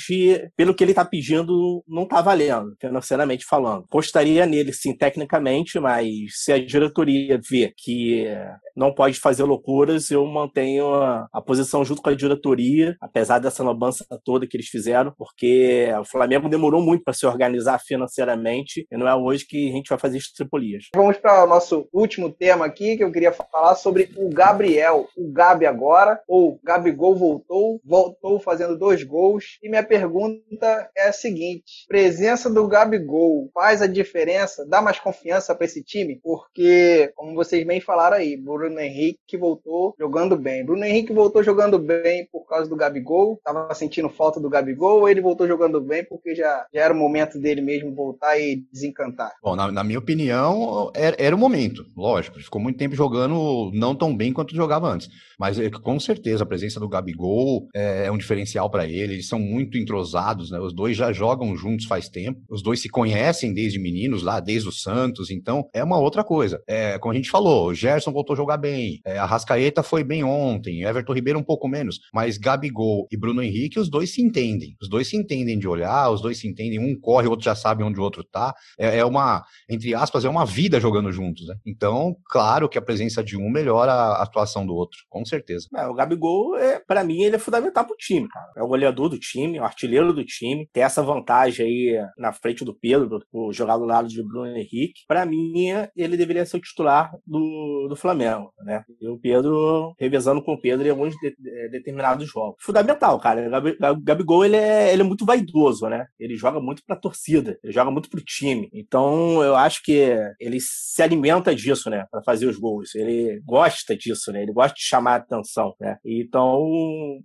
pelo 0.56 0.74
que 0.74 0.82
ele 0.84 0.92
está 0.92 1.04
pedindo, 1.04 1.84
não 1.88 2.04
está 2.04 2.20
valendo, 2.20 2.74
financeiramente 2.80 3.44
falando. 3.44 3.86
Postaria 3.88 4.46
nele, 4.46 4.72
sim, 4.72 4.96
tecnicamente, 4.96 5.78
mas 5.78 6.08
se 6.30 6.52
a 6.52 6.64
diretoria 6.64 7.40
vê 7.50 7.72
que 7.76 8.26
não 8.76 8.94
pode 8.94 9.18
fazer 9.18 9.44
loucuras, 9.44 10.10
eu 10.10 10.24
mantenho 10.26 10.92
a, 10.94 11.28
a 11.32 11.40
posição 11.40 11.84
junto 11.84 12.02
com 12.02 12.10
a 12.10 12.14
diretoria, 12.14 12.96
apesar 13.00 13.38
dessa 13.38 13.62
lambança 13.62 14.04
toda 14.24 14.46
que 14.46 14.56
eles 14.56 14.68
fizeram, 14.68 15.12
porque 15.16 15.88
o 16.00 16.04
Flamengo 16.04 16.48
demorou 16.48 16.82
muito 16.82 17.04
para 17.04 17.14
se 17.14 17.26
organizar 17.26 17.78
financeiramente 17.78 18.86
e 18.90 18.96
não 18.96 19.08
é 19.08 19.14
hoje 19.14 19.46
que 19.46 19.70
a 19.70 19.72
gente 19.72 19.88
vai 19.88 19.98
fazer 19.98 20.18
estripolias. 20.18 20.84
Vamos 20.94 21.18
para 21.18 21.44
o 21.44 21.46
nosso 21.46 21.88
último 21.92 22.30
tema 22.30 22.66
aqui, 22.66 22.96
que 22.96 23.04
eu 23.04 23.12
queria 23.12 23.32
falar 23.32 23.74
sobre 23.74 24.10
o 24.16 24.28
Gabriel. 24.28 25.06
O 25.16 25.30
Gabi 25.30 25.66
agora, 25.66 26.20
ou 26.28 26.60
Gabigol 26.62 27.16
voltou, 27.16 27.80
voltou 27.84 28.40
fazendo 28.40 28.78
dois 28.78 29.02
gols. 29.02 29.58
E 29.62 29.68
minha 29.68 29.82
pergunta 29.82 30.90
é 30.96 31.08
a 31.08 31.12
seguinte: 31.12 31.84
presença 31.88 32.50
do 32.50 32.66
Gabigol 32.66 33.50
faz 33.52 33.82
a 33.82 33.86
diferença? 33.86 34.66
Dá 34.68 34.80
mais 34.82 34.98
confiança 34.98 35.54
para 35.54 35.64
esse 35.64 35.82
time? 35.82 36.20
Porque, 36.22 37.12
como 37.14 37.34
vocês 37.34 37.66
bem 37.66 37.80
falaram 37.80 38.16
aí, 38.16 38.36
Bruno 38.36 38.63
Henrique 38.80 39.36
voltou 39.36 39.94
jogando 39.98 40.36
bem. 40.36 40.64
Bruno 40.64 40.84
Henrique 40.84 41.12
voltou 41.12 41.42
jogando 41.42 41.78
bem 41.78 42.28
por 42.30 42.46
causa 42.46 42.68
do 42.68 42.76
Gabigol, 42.76 43.40
tava 43.44 43.72
sentindo 43.74 44.08
falta 44.08 44.40
do 44.40 44.48
Gabigol, 44.48 45.08
ele 45.08 45.20
voltou 45.20 45.46
jogando 45.46 45.80
bem 45.80 46.04
porque 46.04 46.34
já, 46.34 46.66
já 46.72 46.82
era 46.82 46.94
o 46.94 46.96
momento 46.96 47.38
dele 47.38 47.60
mesmo 47.60 47.94
voltar 47.94 48.38
e 48.38 48.64
desencantar? 48.72 49.32
Bom, 49.42 49.56
na, 49.56 49.70
na 49.70 49.84
minha 49.84 49.98
opinião, 49.98 50.90
era, 50.94 51.16
era, 51.18 51.34
o 51.34 51.38
momento, 51.38 51.84
lógico. 51.96 52.38
Ficou 52.38 52.60
muito 52.60 52.78
tempo 52.78 52.94
jogando 52.94 53.70
não 53.72 53.94
tão 53.94 54.16
bem 54.16 54.32
quanto 54.32 54.54
jogava 54.54 54.88
antes. 54.88 55.08
Mas 55.38 55.58
é, 55.58 55.70
com 55.70 55.98
certeza 55.98 56.44
a 56.44 56.46
presença 56.46 56.78
do 56.78 56.88
Gabigol 56.88 57.68
é, 57.74 58.06
é 58.06 58.12
um 58.12 58.18
diferencial 58.18 58.70
para 58.70 58.86
ele. 58.86 59.14
Eles 59.14 59.28
são 59.28 59.38
muito 59.38 59.76
entrosados, 59.78 60.50
né? 60.50 60.58
Os 60.58 60.74
dois 60.74 60.96
já 60.96 61.12
jogam 61.12 61.56
juntos 61.56 61.86
faz 61.86 62.08
tempo. 62.08 62.40
Os 62.48 62.62
dois 62.62 62.80
se 62.80 62.88
conhecem 62.88 63.52
desde 63.52 63.78
meninos 63.78 64.22
lá, 64.22 64.40
desde 64.40 64.68
o 64.68 64.72
Santos. 64.72 65.30
Então 65.30 65.68
é 65.72 65.82
uma 65.82 65.98
outra 65.98 66.22
coisa. 66.22 66.62
É, 66.66 66.98
como 66.98 67.12
a 67.12 67.16
gente 67.16 67.30
falou, 67.30 67.68
o 67.68 67.74
Gerson 67.74 68.12
voltou 68.12 68.34
a 68.34 68.36
jogar 68.36 68.53
bem. 68.56 69.00
É, 69.04 69.18
a 69.18 69.24
Rascaeta 69.24 69.82
foi 69.82 70.04
bem 70.04 70.24
ontem. 70.24 70.82
Everton 70.82 71.12
Ribeiro 71.12 71.38
um 71.38 71.44
pouco 71.44 71.68
menos. 71.68 72.00
Mas 72.12 72.38
Gabigol 72.38 73.06
e 73.10 73.16
Bruno 73.16 73.42
Henrique, 73.42 73.78
os 73.78 73.90
dois 73.90 74.12
se 74.12 74.22
entendem. 74.22 74.76
Os 74.80 74.88
dois 74.88 75.08
se 75.08 75.16
entendem 75.16 75.58
de 75.58 75.68
olhar, 75.68 76.10
os 76.10 76.20
dois 76.20 76.38
se 76.38 76.48
entendem. 76.48 76.78
Um 76.78 76.98
corre, 76.98 77.26
o 77.26 77.30
outro 77.30 77.44
já 77.44 77.54
sabe 77.54 77.82
onde 77.82 77.98
o 77.98 78.02
outro 78.02 78.24
tá. 78.24 78.54
É, 78.78 78.98
é 78.98 79.04
uma, 79.04 79.44
entre 79.68 79.94
aspas, 79.94 80.24
é 80.24 80.28
uma 80.28 80.44
vida 80.44 80.80
jogando 80.80 81.10
juntos, 81.12 81.46
né? 81.46 81.56
Então, 81.66 82.16
claro 82.30 82.68
que 82.68 82.78
a 82.78 82.82
presença 82.82 83.22
de 83.22 83.36
um 83.36 83.50
melhora 83.50 83.92
a 83.92 84.22
atuação 84.22 84.66
do 84.66 84.74
outro. 84.74 84.98
Com 85.08 85.24
certeza. 85.24 85.68
É, 85.76 85.86
o 85.86 85.94
Gabigol, 85.94 86.56
é, 86.56 86.80
para 86.80 87.04
mim, 87.04 87.22
ele 87.22 87.36
é 87.36 87.38
fundamental 87.38 87.84
pro 87.84 87.96
time, 87.96 88.28
cara. 88.28 88.52
É 88.56 88.62
o 88.62 88.68
goleador 88.68 89.08
do 89.08 89.18
time, 89.18 89.60
o 89.60 89.64
artilheiro 89.64 90.12
do 90.12 90.24
time. 90.24 90.68
Tem 90.72 90.82
essa 90.82 91.02
vantagem 91.02 91.66
aí 91.66 92.06
na 92.18 92.32
frente 92.32 92.64
do 92.64 92.74
Pedro, 92.74 93.20
por 93.30 93.52
jogar 93.52 93.76
do 93.76 93.84
lado 93.84 94.08
de 94.08 94.22
Bruno 94.22 94.46
Henrique. 94.46 95.02
Para 95.06 95.24
mim, 95.24 95.52
ele 95.96 96.16
deveria 96.16 96.46
ser 96.46 96.56
o 96.56 96.60
titular 96.60 97.12
do, 97.26 97.86
do 97.88 97.96
Flamengo, 97.96 98.43
né? 98.60 98.82
E 99.00 99.08
o 99.08 99.18
Pedro, 99.18 99.94
revezando 99.98 100.42
com 100.42 100.54
o 100.54 100.60
Pedro 100.60 100.86
em 100.86 100.90
alguns 100.90 101.14
de, 101.16 101.34
de, 101.38 101.68
determinados 101.70 102.28
jogos. 102.28 102.56
Fundamental, 102.60 103.18
cara. 103.20 103.48
O 103.92 104.00
Gabigol, 104.00 104.44
ele 104.44 104.56
é, 104.56 104.92
ele 104.92 105.02
é 105.02 105.04
muito 105.04 105.24
vaidoso, 105.24 105.86
né? 105.88 106.06
Ele 106.18 106.36
joga 106.36 106.60
muito 106.60 106.82
pra 106.86 106.96
torcida, 106.96 107.58
ele 107.62 107.72
joga 107.72 107.90
muito 107.90 108.08
pro 108.08 108.24
time. 108.24 108.68
Então, 108.72 109.42
eu 109.42 109.56
acho 109.56 109.82
que 109.82 110.16
ele 110.40 110.58
se 110.60 111.02
alimenta 111.02 111.54
disso, 111.54 111.90
né? 111.90 112.06
Pra 112.10 112.22
fazer 112.22 112.46
os 112.46 112.58
gols. 112.58 112.94
Ele 112.94 113.40
gosta 113.44 113.96
disso, 113.96 114.32
né? 114.32 114.42
Ele 114.42 114.52
gosta 114.52 114.74
de 114.74 114.82
chamar 114.82 115.16
atenção, 115.16 115.74
né? 115.80 115.96
Então, 116.04 116.60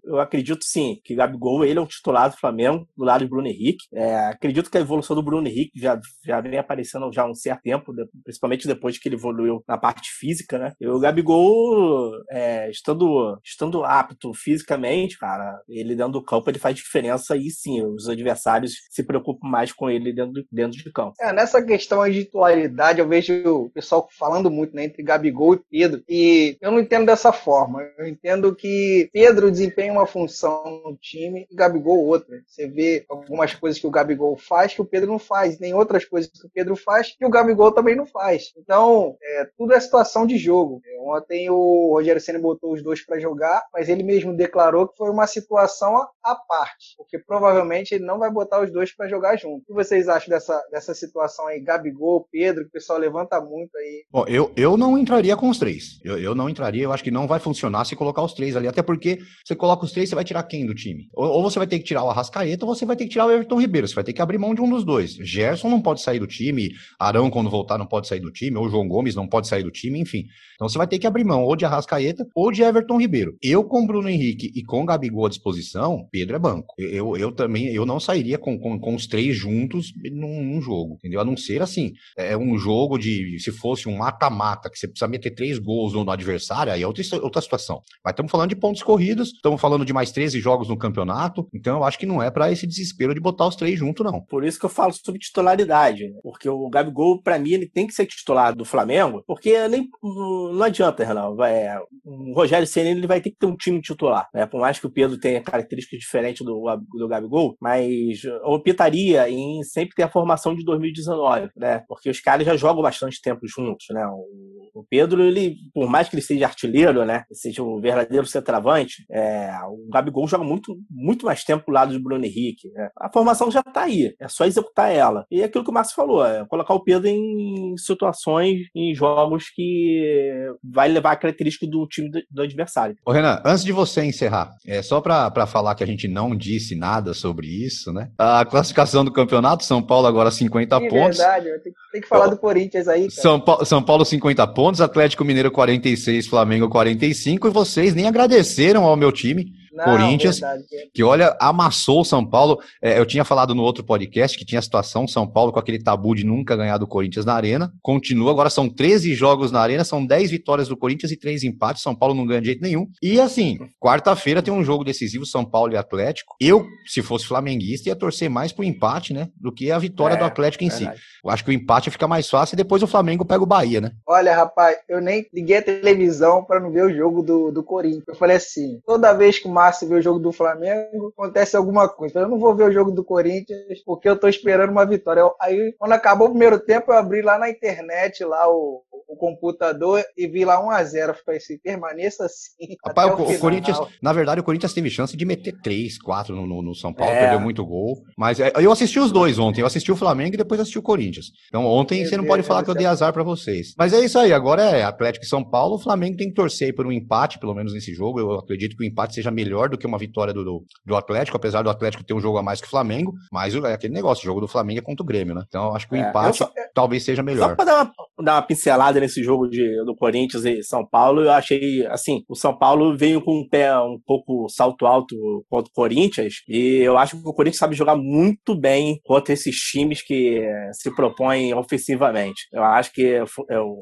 eu 0.04 0.20
acredito 0.20 0.64
sim 0.64 1.00
que 1.04 1.16
Gabigol, 1.16 1.64
ele 1.66 1.80
é 1.80 1.82
o 1.82 1.88
titular 1.88 2.30
do 2.30 2.38
Flamengo, 2.38 2.88
do 2.98 3.04
lado 3.06 3.24
de 3.24 3.30
Bruno 3.30 3.48
Henrique. 3.48 3.86
É, 3.94 4.28
acredito 4.28 4.70
que 4.70 4.78
a 4.78 4.82
evolução 4.82 5.16
do 5.16 5.24
Bruno 5.24 5.48
Henrique 5.48 5.80
já, 5.80 6.00
já 6.26 6.42
vem 6.42 6.58
aparecendo 6.58 7.12
já 7.12 7.24
há 7.24 7.30
um 7.30 7.36
certo 7.36 7.62
tempo, 7.62 7.94
principalmente 8.24 8.68
depois 8.68 8.98
que 8.98 9.08
ele 9.08 9.16
evoluiu 9.16 9.64
na 9.68 9.78
parte 9.78 10.10
física, 10.12 10.58
né? 10.58 10.74
E 10.80 10.88
o 10.88 11.00
Gabigol, 11.10 12.12
é, 12.30 12.70
estando, 12.70 13.40
estando 13.44 13.84
apto 13.84 14.34
fisicamente, 14.34 15.18
cara, 15.18 15.60
ele 15.68 15.96
dentro 15.96 16.14
do 16.14 16.24
campo, 16.24 16.50
ele 16.50 16.60
faz 16.60 16.76
diferença 16.76 17.36
e 17.36 17.50
sim, 17.50 17.84
os 17.84 18.08
adversários 18.08 18.74
se 18.90 19.04
preocupam 19.04 19.48
mais 19.48 19.72
com 19.72 19.90
ele 19.90 20.14
dentro, 20.14 20.46
dentro 20.52 20.78
de 20.78 20.92
campo. 20.92 21.14
É, 21.20 21.34
nessa 21.34 21.62
questão 21.64 22.08
de 22.08 22.26
titularidade, 22.26 23.00
eu 23.00 23.08
vejo 23.08 23.34
o 23.46 23.70
pessoal 23.72 24.08
falando 24.18 24.52
muito 24.52 24.76
né, 24.76 24.86
entre 24.86 25.02
Gabigol 25.04 25.56
e 25.56 25.62
Pedro, 25.70 26.04
e 26.08 26.58
eu 26.62 26.72
não 26.72 26.80
entendo 26.80 27.08
dessa 27.08 27.32
forma. 27.32 27.82
Eu 27.98 28.08
entendo 28.08 28.56
que 28.56 29.10
Pedro 29.12 29.52
desempenha 29.52 29.92
uma 29.92 30.06
função 30.06 30.82
no 30.86 30.96
time 30.96 31.48
e 31.50 31.56
Gabigol 31.56 32.06
outra. 32.06 32.42
Você 32.46 32.68
vê 32.68 33.06
algumas 33.10 33.54
coisas 33.56 33.80
que 33.80 33.88
o 33.88 33.92
Gabigol 33.92 34.38
faz 34.38 34.74
que 34.74 34.82
o 34.82 34.86
Pedro 34.86 35.10
não 35.10 35.20
faz, 35.20 35.60
nem 35.60 35.74
outras 35.74 36.06
coisas 36.06 36.32
que 36.32 36.46
o 36.46 36.52
Pedro 36.54 36.76
faz 36.76 37.16
que 37.18 37.26
o 37.26 37.30
Gabigol 37.30 37.72
também 37.72 37.96
não 37.96 38.06
faz. 38.06 38.54
Então, 38.58 39.18
é, 39.22 39.50
tudo 39.58 39.74
é 39.74 39.80
situação 39.80 40.26
de 40.26 40.38
jogo. 40.38 40.82
É, 40.86 40.99
ontem 41.00 41.50
o 41.50 41.94
Rogério 41.94 42.22
Senna 42.22 42.40
botou 42.40 42.74
os 42.74 42.84
dois 42.84 43.06
para 43.06 43.20
jogar, 43.20 43.64
mas 43.74 43.90
ele 43.90 44.04
mesmo 44.04 44.36
declarou 44.36 44.88
que 44.88 44.98
foi 44.98 45.10
uma 45.10 45.28
situação 45.28 45.96
à 46.24 46.36
parte, 46.36 46.96
porque 46.98 47.18
provavelmente 47.20 47.94
ele 47.94 48.06
não 48.06 48.20
vai 48.20 48.32
botar 48.32 48.62
os 48.62 48.72
dois 48.72 48.96
para 48.96 49.08
jogar 49.08 49.38
junto. 49.38 49.64
O 49.64 49.66
que 49.66 49.74
vocês 49.74 50.08
acham 50.08 50.30
dessa, 50.30 50.62
dessa 50.72 50.94
situação 50.94 51.48
aí, 51.48 51.60
Gabigol, 51.60 52.28
Pedro, 52.32 52.64
que 52.64 52.70
o 52.70 52.74
pessoal 52.74 53.00
levanta 53.00 53.40
muito 53.42 53.76
aí? 53.78 54.06
Bom, 54.12 54.26
eu, 54.28 54.52
eu 54.56 54.78
não 54.78 54.98
entraria 54.98 55.36
com 55.36 55.50
os 55.50 55.58
três. 55.58 56.00
Eu, 56.04 56.18
eu 56.18 56.36
não 56.36 56.50
entraria, 56.50 56.84
eu 56.84 56.92
acho 56.92 57.04
que 57.04 57.12
não 57.12 57.28
vai 57.28 57.40
funcionar 57.40 57.86
se 57.86 57.96
colocar 57.96 58.22
os 58.22 58.34
três 58.34 58.56
ali. 58.56 58.68
Até 58.68 58.82
porque 58.82 59.20
você 59.46 59.56
coloca 59.56 59.86
os 59.86 59.92
três, 59.92 60.10
você 60.10 60.16
vai 60.16 60.24
tirar 60.24 60.44
quem 60.44 60.66
do 60.66 60.76
time? 60.76 61.10
Ou, 61.14 61.28
ou, 61.28 61.44
você 61.44 61.60
vai 61.60 61.68
ter 61.68 61.80
que 61.80 61.86
tirar 61.86 62.04
o 62.04 62.10
Arrascaeta, 62.10 62.66
ou 62.66 62.76
você 62.76 62.86
vai 62.86 62.96
ter 62.96 63.06
que 63.06 63.12
tirar 63.12 63.26
o 63.26 63.32
Everton 63.32 63.60
Ribeiro. 63.60 63.88
Você 63.88 63.96
vai 63.96 64.04
ter 64.04 64.14
que 64.14 64.22
abrir 64.22 64.38
mão 64.38 64.54
de 64.54 64.62
um 64.62 64.70
dos 64.70 64.84
dois. 64.84 65.14
Gerson 65.14 65.70
não 65.70 65.82
pode 65.82 66.02
sair 66.02 66.20
do 66.20 66.28
time, 66.28 66.72
Arão, 67.00 67.30
quando 67.30 67.50
voltar, 67.50 67.78
não 67.78 67.86
pode 67.86 68.08
sair 68.08 68.20
do 68.20 68.32
time, 68.32 68.58
ou 68.58 68.70
João 68.70 68.88
Gomes 68.88 69.16
não 69.16 69.28
pode 69.28 69.48
sair 69.48 69.64
do 69.64 69.72
time, 69.72 70.00
enfim. 70.00 70.26
Então 70.56 70.68
você 70.68 70.78
vai 70.78 70.88
ter 70.90 71.00
que 71.00 71.08
abrir 71.08 71.24
mão 71.24 71.44
ou 71.44 71.56
de 71.56 71.66
Arrascaeta 71.66 72.28
ou 72.36 72.52
de 72.52 72.62
Everton 72.62 73.00
Ribeiro. 73.00 73.36
Eu, 73.42 73.64
com 73.64 73.86
Bruno 73.86 74.10
Henrique 74.10 74.52
e 74.54 74.64
com 74.64 74.86
Gabigol 74.86 75.26
à 75.26 75.30
disposição, 75.30 76.08
Pedro 76.12 76.36
é 76.36 76.40
banco. 76.40 76.74
Eu, 76.78 77.16
eu 77.16 77.32
também 77.32 77.68
eu 77.68 77.86
não 77.86 78.00
sairia 78.00 78.38
com, 78.38 78.60
com, 78.60 78.80
com 78.80 78.96
os 78.96 79.08
três 79.08 79.36
juntos 79.36 79.94
num, 80.12 80.44
num, 80.44 80.62
jogo, 80.62 80.96
entendeu? 80.96 81.22
A 81.22 81.26
não 81.26 81.38
ser 81.38 81.62
assim. 81.62 81.94
É 82.18 82.38
um 82.38 82.58
jogo 82.58 82.98
de. 82.98 83.40
Se 83.40 83.52
fosse 83.52 83.88
um 83.88 83.98
mata-mata, 83.98 84.70
que 84.70 84.78
você 84.78 84.88
precisa 84.88 85.08
meter 85.08 85.32
três 85.32 85.60
gols 85.60 85.94
no, 85.94 86.10
adversário, 86.10 86.74
aí 86.74 86.82
é 86.82 86.88
outra, 86.88 87.04
outra 87.22 87.42
situação. 87.42 87.82
Mas 88.04 88.14
estamos 88.14 88.32
falando 88.32 88.50
de 88.50 88.56
pontos 88.56 88.82
corridos, 88.82 89.30
estamos 89.30 89.62
falando 89.62 89.86
de 89.86 89.94
mais 89.94 90.12
13 90.12 90.40
jogos 90.40 90.68
no 90.68 90.78
campeonato, 90.78 91.48
então 91.54 91.78
eu 91.78 91.84
acho 91.84 92.00
que 92.00 92.06
não 92.06 92.22
é 92.22 92.32
para 92.32 92.52
esse 92.52 92.66
desespero 92.66 93.14
de 93.14 93.20
botar 93.20 93.48
os 93.48 93.56
três 93.56 93.78
juntos, 93.78 94.06
não. 94.06 94.22
Por 94.22 94.44
isso 94.44 94.60
que 94.60 94.66
eu 94.66 94.70
falo 94.70 94.92
sobre 94.94 95.20
titularidade, 95.20 96.10
né? 96.10 96.20
porque 96.24 96.50
o 96.50 96.70
Gabigol, 96.70 97.22
para 97.22 97.38
mim, 97.38 97.52
ele 97.52 97.68
tem 97.68 97.86
que 97.86 97.94
ser 97.94 98.06
titular 98.06 98.56
do 98.56 98.66
Flamengo, 98.66 99.24
porque 99.28 99.68
nem, 99.68 99.88
não 100.04 100.69
adianta, 100.70 101.04
Renan. 101.04 101.36
É, 101.46 101.80
o 102.04 102.34
Rogério 102.34 102.66
Senna 102.66 102.90
ele 102.90 103.08
vai 103.08 103.22
ter 103.22 103.32
que 103.32 103.38
ter 103.38 103.46
um 103.46 103.56
time 103.56 103.82
titular, 103.82 104.28
né? 104.34 104.46
Por 104.46 104.60
mais 104.60 104.80
que 104.80 104.88
o 104.88 104.92
Pedro 104.92 105.20
tenha 105.20 105.42
características 105.42 106.00
diferentes 106.00 106.46
do, 106.46 106.64
do 106.94 107.08
Gabigol, 107.08 107.56
mas 107.62 108.22
optaria 108.44 109.30
em 109.30 109.62
sempre 109.64 109.96
ter 109.96 110.04
a 110.04 110.10
formação 110.10 110.56
de 110.56 110.64
2019, 110.64 111.50
né? 111.56 111.84
Porque 111.88 112.10
os 112.10 112.20
caras 112.20 112.46
já 112.46 112.56
jogam 112.56 112.82
bastante 112.82 113.22
tempo 113.22 113.42
juntos, 113.48 113.86
né? 113.92 114.06
O 114.08 114.60
o 114.74 114.86
Pedro, 114.90 115.22
ele, 115.22 115.58
por 115.74 115.90
mais 115.90 116.08
que 116.08 116.16
ele 116.16 116.22
seja 116.22 116.46
artilheiro, 116.46 117.06
né? 117.06 117.24
Seja 117.32 117.64
um 117.64 117.80
verdadeiro 117.80 118.26
centroavante, 118.26 119.06
é, 119.12 119.52
o 119.68 119.90
Gabigol 119.92 120.28
joga 120.28 120.44
muito, 120.44 120.78
muito 120.90 121.26
mais 121.26 121.44
tempo 121.44 121.66
do 121.68 121.74
lado 121.74 121.94
do 121.94 122.02
Bruno 122.02 122.26
Henrique. 122.26 122.70
Né? 122.70 122.90
A 122.98 123.12
formação 123.12 123.52
já 123.52 123.62
tá 123.62 123.84
aí, 123.84 124.16
é 124.20 124.28
só 124.28 124.46
executar 124.46 124.92
ela. 124.92 125.26
E 125.30 125.42
é 125.42 125.46
aquilo 125.46 125.64
que 125.64 125.70
o 125.70 125.74
Márcio 125.74 125.96
falou, 125.96 126.26
é 126.26 126.46
colocar 126.46 126.74
o 126.74 126.84
Pedro 126.84 127.08
em 127.08 127.76
situações, 127.78 128.68
em 128.76 128.94
jogos 128.94 129.50
que 129.50 130.48
vai 130.64 130.88
levar 130.90 131.12
a 131.12 131.16
característica 131.16 131.66
do 131.68 131.88
time 131.88 132.10
do, 132.10 132.22
do 132.30 132.42
adversário. 132.42 132.96
Ô 133.06 133.12
Renan, 133.12 133.42
antes 133.46 133.64
de 133.64 133.72
você 133.72 134.04
encerrar, 134.04 134.52
é 134.66 134.82
só 134.82 135.02
para 135.02 135.46
falar 135.48 135.76
que 135.76 135.84
a 135.84 135.88
gente 135.88 136.08
não 136.08 136.36
disse 136.36 136.76
nada 136.76 137.14
sobre 137.14 137.48
isso, 137.48 137.92
né? 137.92 138.10
A 138.18 138.46
classificação 138.46 139.04
do 139.04 139.12
campeonato, 139.12 139.64
São 139.64 139.82
Paulo 139.82 140.08
agora 140.08 140.32
50 140.32 140.76
é 140.76 140.90
pontos. 140.90 141.18
verdade, 141.18 141.46
tem, 141.64 141.74
tem 141.92 142.02
que 142.02 142.08
falar 142.08 142.28
do 142.28 142.38
Corinthians 142.38 142.88
aí, 142.88 143.08
cara. 143.10 143.22
São, 143.22 143.40
pa 143.40 143.66
São 143.66 143.82
Paulo 143.82 144.06
50 144.06 144.46
pontos, 144.48 144.82
Atlético 144.82 145.26
Mineiro 145.26 145.52
46, 145.52 146.28
Flamengo 146.28 146.70
45, 146.70 147.48
e 147.48 147.52
vocês 147.52 147.94
nem 147.94 148.08
agradeceram 148.08 148.84
ao 148.86 148.96
meu 148.96 149.12
time. 149.12 149.60
Não, 149.80 149.86
Corinthians, 149.86 150.40
verdade. 150.40 150.66
que 150.94 151.04
olha, 151.04 151.36
amassou 151.40 152.02
o 152.02 152.06
São 152.06 152.26
Paulo. 152.26 152.60
É, 152.82 153.00
eu 153.00 153.06
tinha 153.06 153.24
falado 153.24 153.56
no 153.56 153.64
outro 153.64 153.84
podcast 153.84 154.38
que 154.38 154.46
tinha 154.46 154.60
a 154.60 154.62
situação 154.62 155.08
São 155.08 155.26
Paulo 155.26 155.52
com 155.52 155.60
aquele 155.60 155.82
tabu 155.82 156.14
de 156.14 156.26
nunca 156.26 156.56
ganhar 156.56 156.78
do 156.78 156.88
Corinthians 156.88 157.26
na 157.26 157.34
Arena. 157.34 157.72
Continua, 157.82 158.32
agora 158.32 158.50
são 158.50 158.70
13 158.70 159.14
jogos 159.14 159.52
na 159.52 159.62
Arena, 159.62 159.84
são 159.84 160.06
10 160.06 160.32
vitórias 160.32 160.68
do 160.68 160.76
Corinthians 160.78 161.12
e 161.12 161.18
3 161.18 161.44
empates. 161.44 161.82
São 161.82 161.96
Paulo 161.96 162.14
não 162.14 162.26
ganha 162.26 162.42
de 162.42 162.48
jeito 162.48 162.62
nenhum. 162.62 162.88
E 163.02 163.20
assim, 163.20 163.58
quarta-feira 163.80 164.42
tem 164.42 164.54
um 164.54 164.64
jogo 164.64 164.84
decisivo 164.84 165.26
São 165.26 165.46
Paulo 165.46 165.74
e 165.74 165.78
Atlético. 165.78 166.36
Eu, 166.40 166.68
se 166.86 167.02
fosse 167.02 167.26
flamenguista, 167.26 167.90
ia 167.90 167.96
torcer 167.96 168.30
mais 168.30 168.52
pro 168.52 168.64
empate, 168.64 169.14
né, 169.14 169.30
do 169.36 169.52
que 169.52 169.72
a 169.72 169.80
vitória 169.80 170.16
é, 170.16 170.18
do 170.18 170.26
Atlético 170.26 170.64
em 170.64 170.70
verdade. 170.70 170.98
si. 170.98 171.04
Eu 171.24 171.30
acho 171.30 171.44
que 171.44 171.50
o 171.50 171.54
empate 171.54 171.92
fica 171.92 172.08
mais 172.08 172.30
fácil 172.30 172.56
e 172.56 172.58
depois 172.58 172.84
o 172.84 172.88
Flamengo 172.88 173.26
pega 173.26 173.44
o 173.44 173.48
Bahia, 173.48 173.82
né? 173.82 173.92
Olha, 174.08 174.36
rapaz, 174.36 174.78
eu 174.88 175.02
nem 175.02 175.26
liguei 175.34 175.58
a 175.58 175.62
televisão 175.62 176.44
para 176.44 176.60
não 176.60 176.72
ver 176.72 176.84
o 176.84 176.94
jogo 176.94 177.22
do, 177.22 177.52
do 177.52 177.64
Corinthians. 177.64 178.04
Eu 178.08 178.16
falei 178.16 178.38
assim, 178.38 178.82
toda 178.86 179.14
vez 179.14 179.40
que 179.40 179.48
o 179.48 179.52
Márcio 179.70 179.88
vê 179.88 179.96
o 179.96 180.02
jogo 180.02 180.20
do 180.20 180.32
Flamengo, 180.32 181.14
acontece 181.16 181.56
alguma 181.56 181.88
coisa. 181.88 182.20
Eu 182.22 182.28
não 182.28 182.40
vou 182.40 182.56
ver 182.56 182.64
o 182.64 182.72
jogo 182.72 182.92
do 182.92 183.04
Corinthians 183.04 183.80
porque 183.86 184.10
eu 184.10 184.20
tô 184.20 184.28
esperando 184.28 184.72
uma 184.72 184.86
vitória. 184.86 185.22
Eu, 185.22 185.36
aí, 185.40 185.74
quando 185.78 185.92
acabou 185.92 186.28
o 186.28 186.32
primeiro 186.32 186.60
tempo, 186.60 186.92
eu 186.92 186.98
abri 186.98 187.22
lá 187.22 187.38
na 187.38 187.50
internet 187.50 188.24
lá 188.24 188.52
o, 188.52 188.82
o 189.10 189.16
computador 189.18 190.04
e 190.16 190.28
vi 190.28 190.46
lá 190.46 190.64
1 190.64 190.70
a 190.70 190.84
0 190.84 191.16
Falei 191.26 191.40
assim, 191.40 191.58
permaneça 191.58 192.26
assim. 192.26 192.76
Rapaz, 192.86 193.12
o, 193.12 193.24
o, 193.24 193.40
Corinthians, 193.40 193.80
na 194.02 194.14
verdade, 194.14 194.40
o 194.40 194.44
Corinthians 194.44 194.74
teve 194.74 194.90
chance 194.90 195.18
de 195.18 195.26
meter 195.26 195.60
3, 195.62 195.98
4 195.98 196.36
no, 196.36 196.46
no, 196.46 196.62
no 196.62 196.76
São 196.76 196.94
Paulo, 196.94 197.12
é. 197.12 197.22
perdeu 197.22 197.40
muito 197.40 197.66
gol. 197.66 197.98
Mas 198.18 198.40
é, 198.40 198.52
eu 198.56 198.72
assisti 198.72 199.00
os 199.00 199.12
dois 199.12 199.40
ontem. 199.40 199.62
Eu 199.62 199.68
assisti 199.68 199.92
o 199.92 199.96
Flamengo 199.96 200.36
e 200.36 200.38
depois 200.38 200.62
assisti 200.62 200.78
o 200.78 200.84
Corinthians. 200.84 201.32
Então 201.48 201.66
ontem 201.66 202.00
Meu 202.00 202.10
você 202.10 202.18
não 202.18 202.24
Deus, 202.24 202.36
pode 202.36 202.44
falar 202.44 202.64
que 202.64 202.70
eu 202.70 202.76
dei 202.76 202.86
azar 202.86 203.12
para 203.12 203.24
vocês. 203.24 203.74
Mas 203.78 203.94
é 203.94 204.00
isso 204.00 204.20
aí, 204.20 204.32
agora 204.32 204.62
é 204.62 204.84
Atlético 204.84 205.26
e 205.26 205.28
São 205.28 205.44
Paulo. 205.44 205.76
O 205.76 205.80
Flamengo 205.80 206.18
tem 206.18 206.30
que 206.30 206.36
torcer 206.36 206.76
por 206.76 206.86
um 206.86 206.92
empate, 206.92 207.40
pelo 207.40 207.56
menos 207.56 207.74
nesse 207.74 207.94
jogo. 207.94 208.20
Eu 208.20 208.34
acredito 208.34 208.78
que 208.78 208.84
o 208.84 208.88
empate 208.88 209.16
seja 209.16 209.32
melhor 209.32 209.70
do 209.70 209.78
que 209.78 209.88
uma 209.88 209.98
vitória 209.98 210.34
do, 210.34 210.64
do, 210.86 210.96
Atlético, 210.96 211.38
apesar 211.38 211.64
do 211.64 211.70
Atlético 211.70 212.04
ter 212.04 212.14
um 212.14 212.20
jogo 212.20 212.38
a 212.38 212.44
mais 212.44 212.62
que 212.62 212.68
o 212.68 212.70
Flamengo. 212.70 213.14
Mas 213.32 213.56
é 213.56 213.74
aquele 213.74 213.94
negócio, 213.94 214.22
o 214.24 214.26
jogo 214.26 214.42
do 214.42 214.48
Flamengo 214.48 214.80
é 214.80 214.84
contra 214.84 215.04
o 215.04 215.06
Grêmio, 215.06 215.34
né? 215.34 215.44
Então 215.48 215.66
eu 215.68 215.76
acho 215.76 215.88
que 215.88 215.96
o 215.96 215.98
é, 215.98 216.10
empate 216.10 216.38
só, 216.38 216.52
talvez 216.74 217.04
seja 217.04 217.24
melhor. 217.24 217.50
Só 217.50 217.56
pra 217.56 217.66
dar 217.66 217.84
uma, 217.84 217.94
dar 218.24 218.36
uma 218.36 218.42
pincelada 218.42 218.99
nesse 219.00 219.24
jogo 219.24 219.48
de, 219.48 219.84
do 219.86 219.96
Corinthians 219.96 220.46
e 220.46 220.64
São 220.64 220.86
Paulo, 220.86 221.22
eu 221.22 221.32
achei, 221.32 221.86
assim, 221.88 222.24
o 222.28 222.36
São 222.36 222.58
Paulo 222.58 222.96
veio 222.98 223.22
com 223.22 223.40
um 223.40 223.48
pé 223.48 223.78
um 223.78 224.00
pouco 224.06 224.48
salto 224.50 224.86
alto 224.86 225.16
contra 225.50 225.70
o 225.70 225.74
Corinthians, 225.74 226.36
e 226.48 226.78
eu 226.78 226.98
acho 226.98 227.22
que 227.22 227.28
o 227.28 227.34
Corinthians 227.34 227.60
sabe 227.60 227.76
jogar 227.76 227.96
muito 227.96 228.56
bem 228.56 229.00
contra 229.04 229.34
esses 229.34 229.56
times 229.56 230.02
que 230.02 230.42
se 230.74 230.94
propõem 230.94 231.54
ofensivamente. 231.54 232.48
Eu 232.52 232.64
acho 232.64 232.92
que 232.92 233.02
eu, 233.02 233.26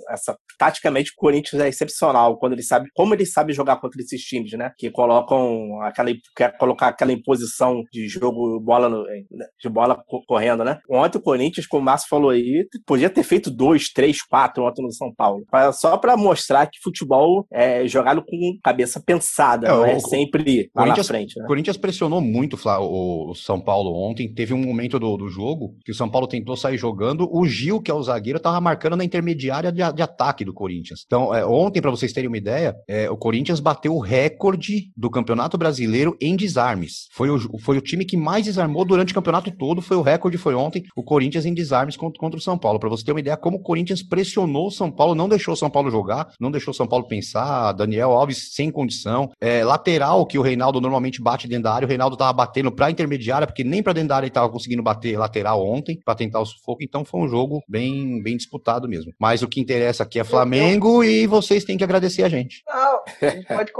essa, 0.10 0.38
taticamente 0.58 1.12
o 1.12 1.15
Corinthians 1.15 1.62
é 1.62 1.67
excepcional 1.67 2.38
quando 2.38 2.53
ele 2.53 2.63
sabe 2.63 2.89
como 2.93 3.13
ele 3.13 3.25
sabe 3.25 3.53
jogar 3.53 3.77
contra 3.77 4.01
esses 4.01 4.21
times, 4.21 4.51
né? 4.53 4.71
Que 4.77 4.89
colocam 4.89 5.82
aquela 5.82 6.12
quer 6.36 6.58
colocar 6.58 6.88
aquela 6.88 7.12
imposição 7.12 7.82
de 7.91 8.08
jogo 8.08 8.60
bola 8.60 8.89
no, 8.89 9.03
de 9.03 9.69
bola 9.69 10.01
correndo, 10.27 10.63
né? 10.63 10.80
Ontem 10.89 11.17
o 11.17 11.21
Corinthians, 11.21 11.67
como 11.67 11.82
o 11.82 11.86
Márcio 11.86 12.10
falou 12.10 12.30
aí, 12.30 12.67
podia 12.86 13.10
ter 13.10 13.23
feito 13.23 13.49
dois, 13.51 13.89
três, 13.91 14.21
quatro 14.21 14.63
ontem 14.63 14.82
no 14.82 14.91
São 14.91 15.07
Paulo, 15.13 15.46
só 15.74 15.98
para 15.98 16.15
mostrar 16.17 16.67
que 16.67 16.80
futebol 16.82 17.46
é 17.52 17.88
jogado 17.88 18.22
com 18.22 18.58
cabeça 18.63 19.00
pensada, 19.00 19.67
é, 19.67 19.72
não 19.72 19.86
é 19.86 20.00
sempre 20.00 20.70
lá 20.76 20.86
na 20.86 21.04
frente. 21.04 21.38
Né? 21.38 21.46
O 21.46 21.48
Corinthians 21.48 21.78
pressionou 21.78 22.22
muito 22.22 22.58
o 22.80 23.34
São 23.36 23.60
Paulo 23.60 23.93
ontem. 23.93 24.34
Teve 24.34 24.54
um 24.54 24.58
momento 24.58 25.00
do, 25.00 25.17
do 25.17 25.30
jogo 25.30 25.76
que 25.84 25.91
o 25.91 25.96
São 25.96 26.10
Paulo 26.10 26.28
tentou 26.28 26.56
sair 26.56 26.78
jogando. 26.78 27.30
O 27.32 27.46
Gil, 27.46 27.82
que 27.82 27.91
é 27.91 27.93
o 27.93 28.02
zagueiro, 28.02 28.39
tava 28.39 28.60
marcando 28.60 28.96
na 28.96 29.04
intermediária 29.04 29.72
de, 29.72 29.82
de 29.93 30.02
ataque 30.02 30.43
do 30.43 30.54
Corinthians. 30.54 31.04
Então, 31.06 31.34
é, 31.34 31.46
ontem, 31.46 31.82
para 31.82 31.91
vocês 31.91 32.13
terem 32.13 32.28
uma 32.28 32.38
ideia, 32.38 32.76
é, 32.88 33.10
o 33.10 33.17
Corinthians 33.17 33.60
bateu 33.60 33.93
o 33.96 34.00
recorde 34.00 34.91
do 34.96 35.10
Campeonato 35.10 35.58
Brasileiro 35.58 36.17
em 36.22 36.36
desarmes. 36.36 37.08
Foi 37.12 37.30
o, 37.30 37.60
foi 37.60 37.78
o 37.78 37.82
time 37.82 38.06
que 38.06 38.17
mais 38.17 38.46
desarmou 38.46 38.86
durante 38.86 39.12
o 39.12 39.15
campeonato 39.15 39.52
todo. 39.52 39.82
Foi 39.82 39.98
o 39.98 40.02
recorde, 40.02 40.38
foi 40.38 40.56
ontem, 40.56 40.84
o 40.96 41.04
Corinthians 41.04 41.46
em 41.46 41.54
desarmes 41.54 41.98
contra, 41.98 42.20
contra 42.20 42.38
o 42.38 42.41
São 42.41 42.58
Paulo. 42.58 42.80
Para 42.80 42.89
você 42.89 43.04
ter 43.04 43.12
uma 43.12 43.20
ideia, 43.20 43.38
como 43.38 43.58
o 43.58 43.62
Corinthians 43.62 44.04
pressionou 44.04 44.67
o 44.67 44.72
São 44.72 44.91
Paulo, 44.97 45.15
não 45.15 45.29
deixou 45.29 45.53
o 45.53 45.57
São 45.57 45.69
Paulo 45.69 45.89
jogar, 45.89 46.33
não 46.39 46.51
deixou 46.51 46.71
o 46.71 46.75
São 46.75 46.88
Paulo 46.88 47.07
pensar. 47.07 47.71
Daniel 47.71 48.12
Alves 48.12 48.53
sem 48.53 48.71
condição. 48.71 49.31
É, 49.39 49.63
lateral, 49.63 50.25
que 50.25 50.38
o 50.38 50.41
Reinaldo 50.41 50.81
normalmente 50.81 51.21
bate 51.21 51.47
dentro 51.47 51.63
da 51.63 51.73
área, 51.73 51.86
o 51.86 51.89
Reinaldo 51.89 52.17
tava 52.17 52.33
batendo 52.33 52.71
pra 52.71 52.91
intermediária, 52.91 53.47
porque 53.47 53.63
nem 53.63 53.83
pra 53.83 53.93
dentro 53.93 54.10
da 54.10 54.15
área 54.17 54.25
ele 54.25 54.33
tava 54.33 54.49
conseguindo 54.49 54.83
bater 54.83 55.17
lateral 55.17 55.65
ontem, 55.65 55.99
para 56.03 56.15
tentar 56.15 56.39
o 56.41 56.45
sufoco. 56.45 56.83
Então 56.83 57.05
foi 57.05 57.21
um 57.21 57.27
jogo 57.27 57.62
bem, 57.69 58.21
bem 58.21 58.36
disputado 58.36 58.89
mesmo. 58.89 59.13
Mas 59.19 59.41
o 59.41 59.47
que 59.47 59.62
interessa 59.62 60.03
aqui 60.03 60.19
é 60.19 60.23
Flamengo 60.23 61.03
eu, 61.03 61.10
eu... 61.10 61.23
e 61.23 61.27
vocês 61.27 61.63
têm 61.63 61.77
que 61.77 61.83
agradecer 61.83 62.23
a 62.23 62.29
gente. 62.29 62.63
Não, 62.67 63.03
a 63.21 63.29
gente 63.29 63.47
pode, 63.47 63.71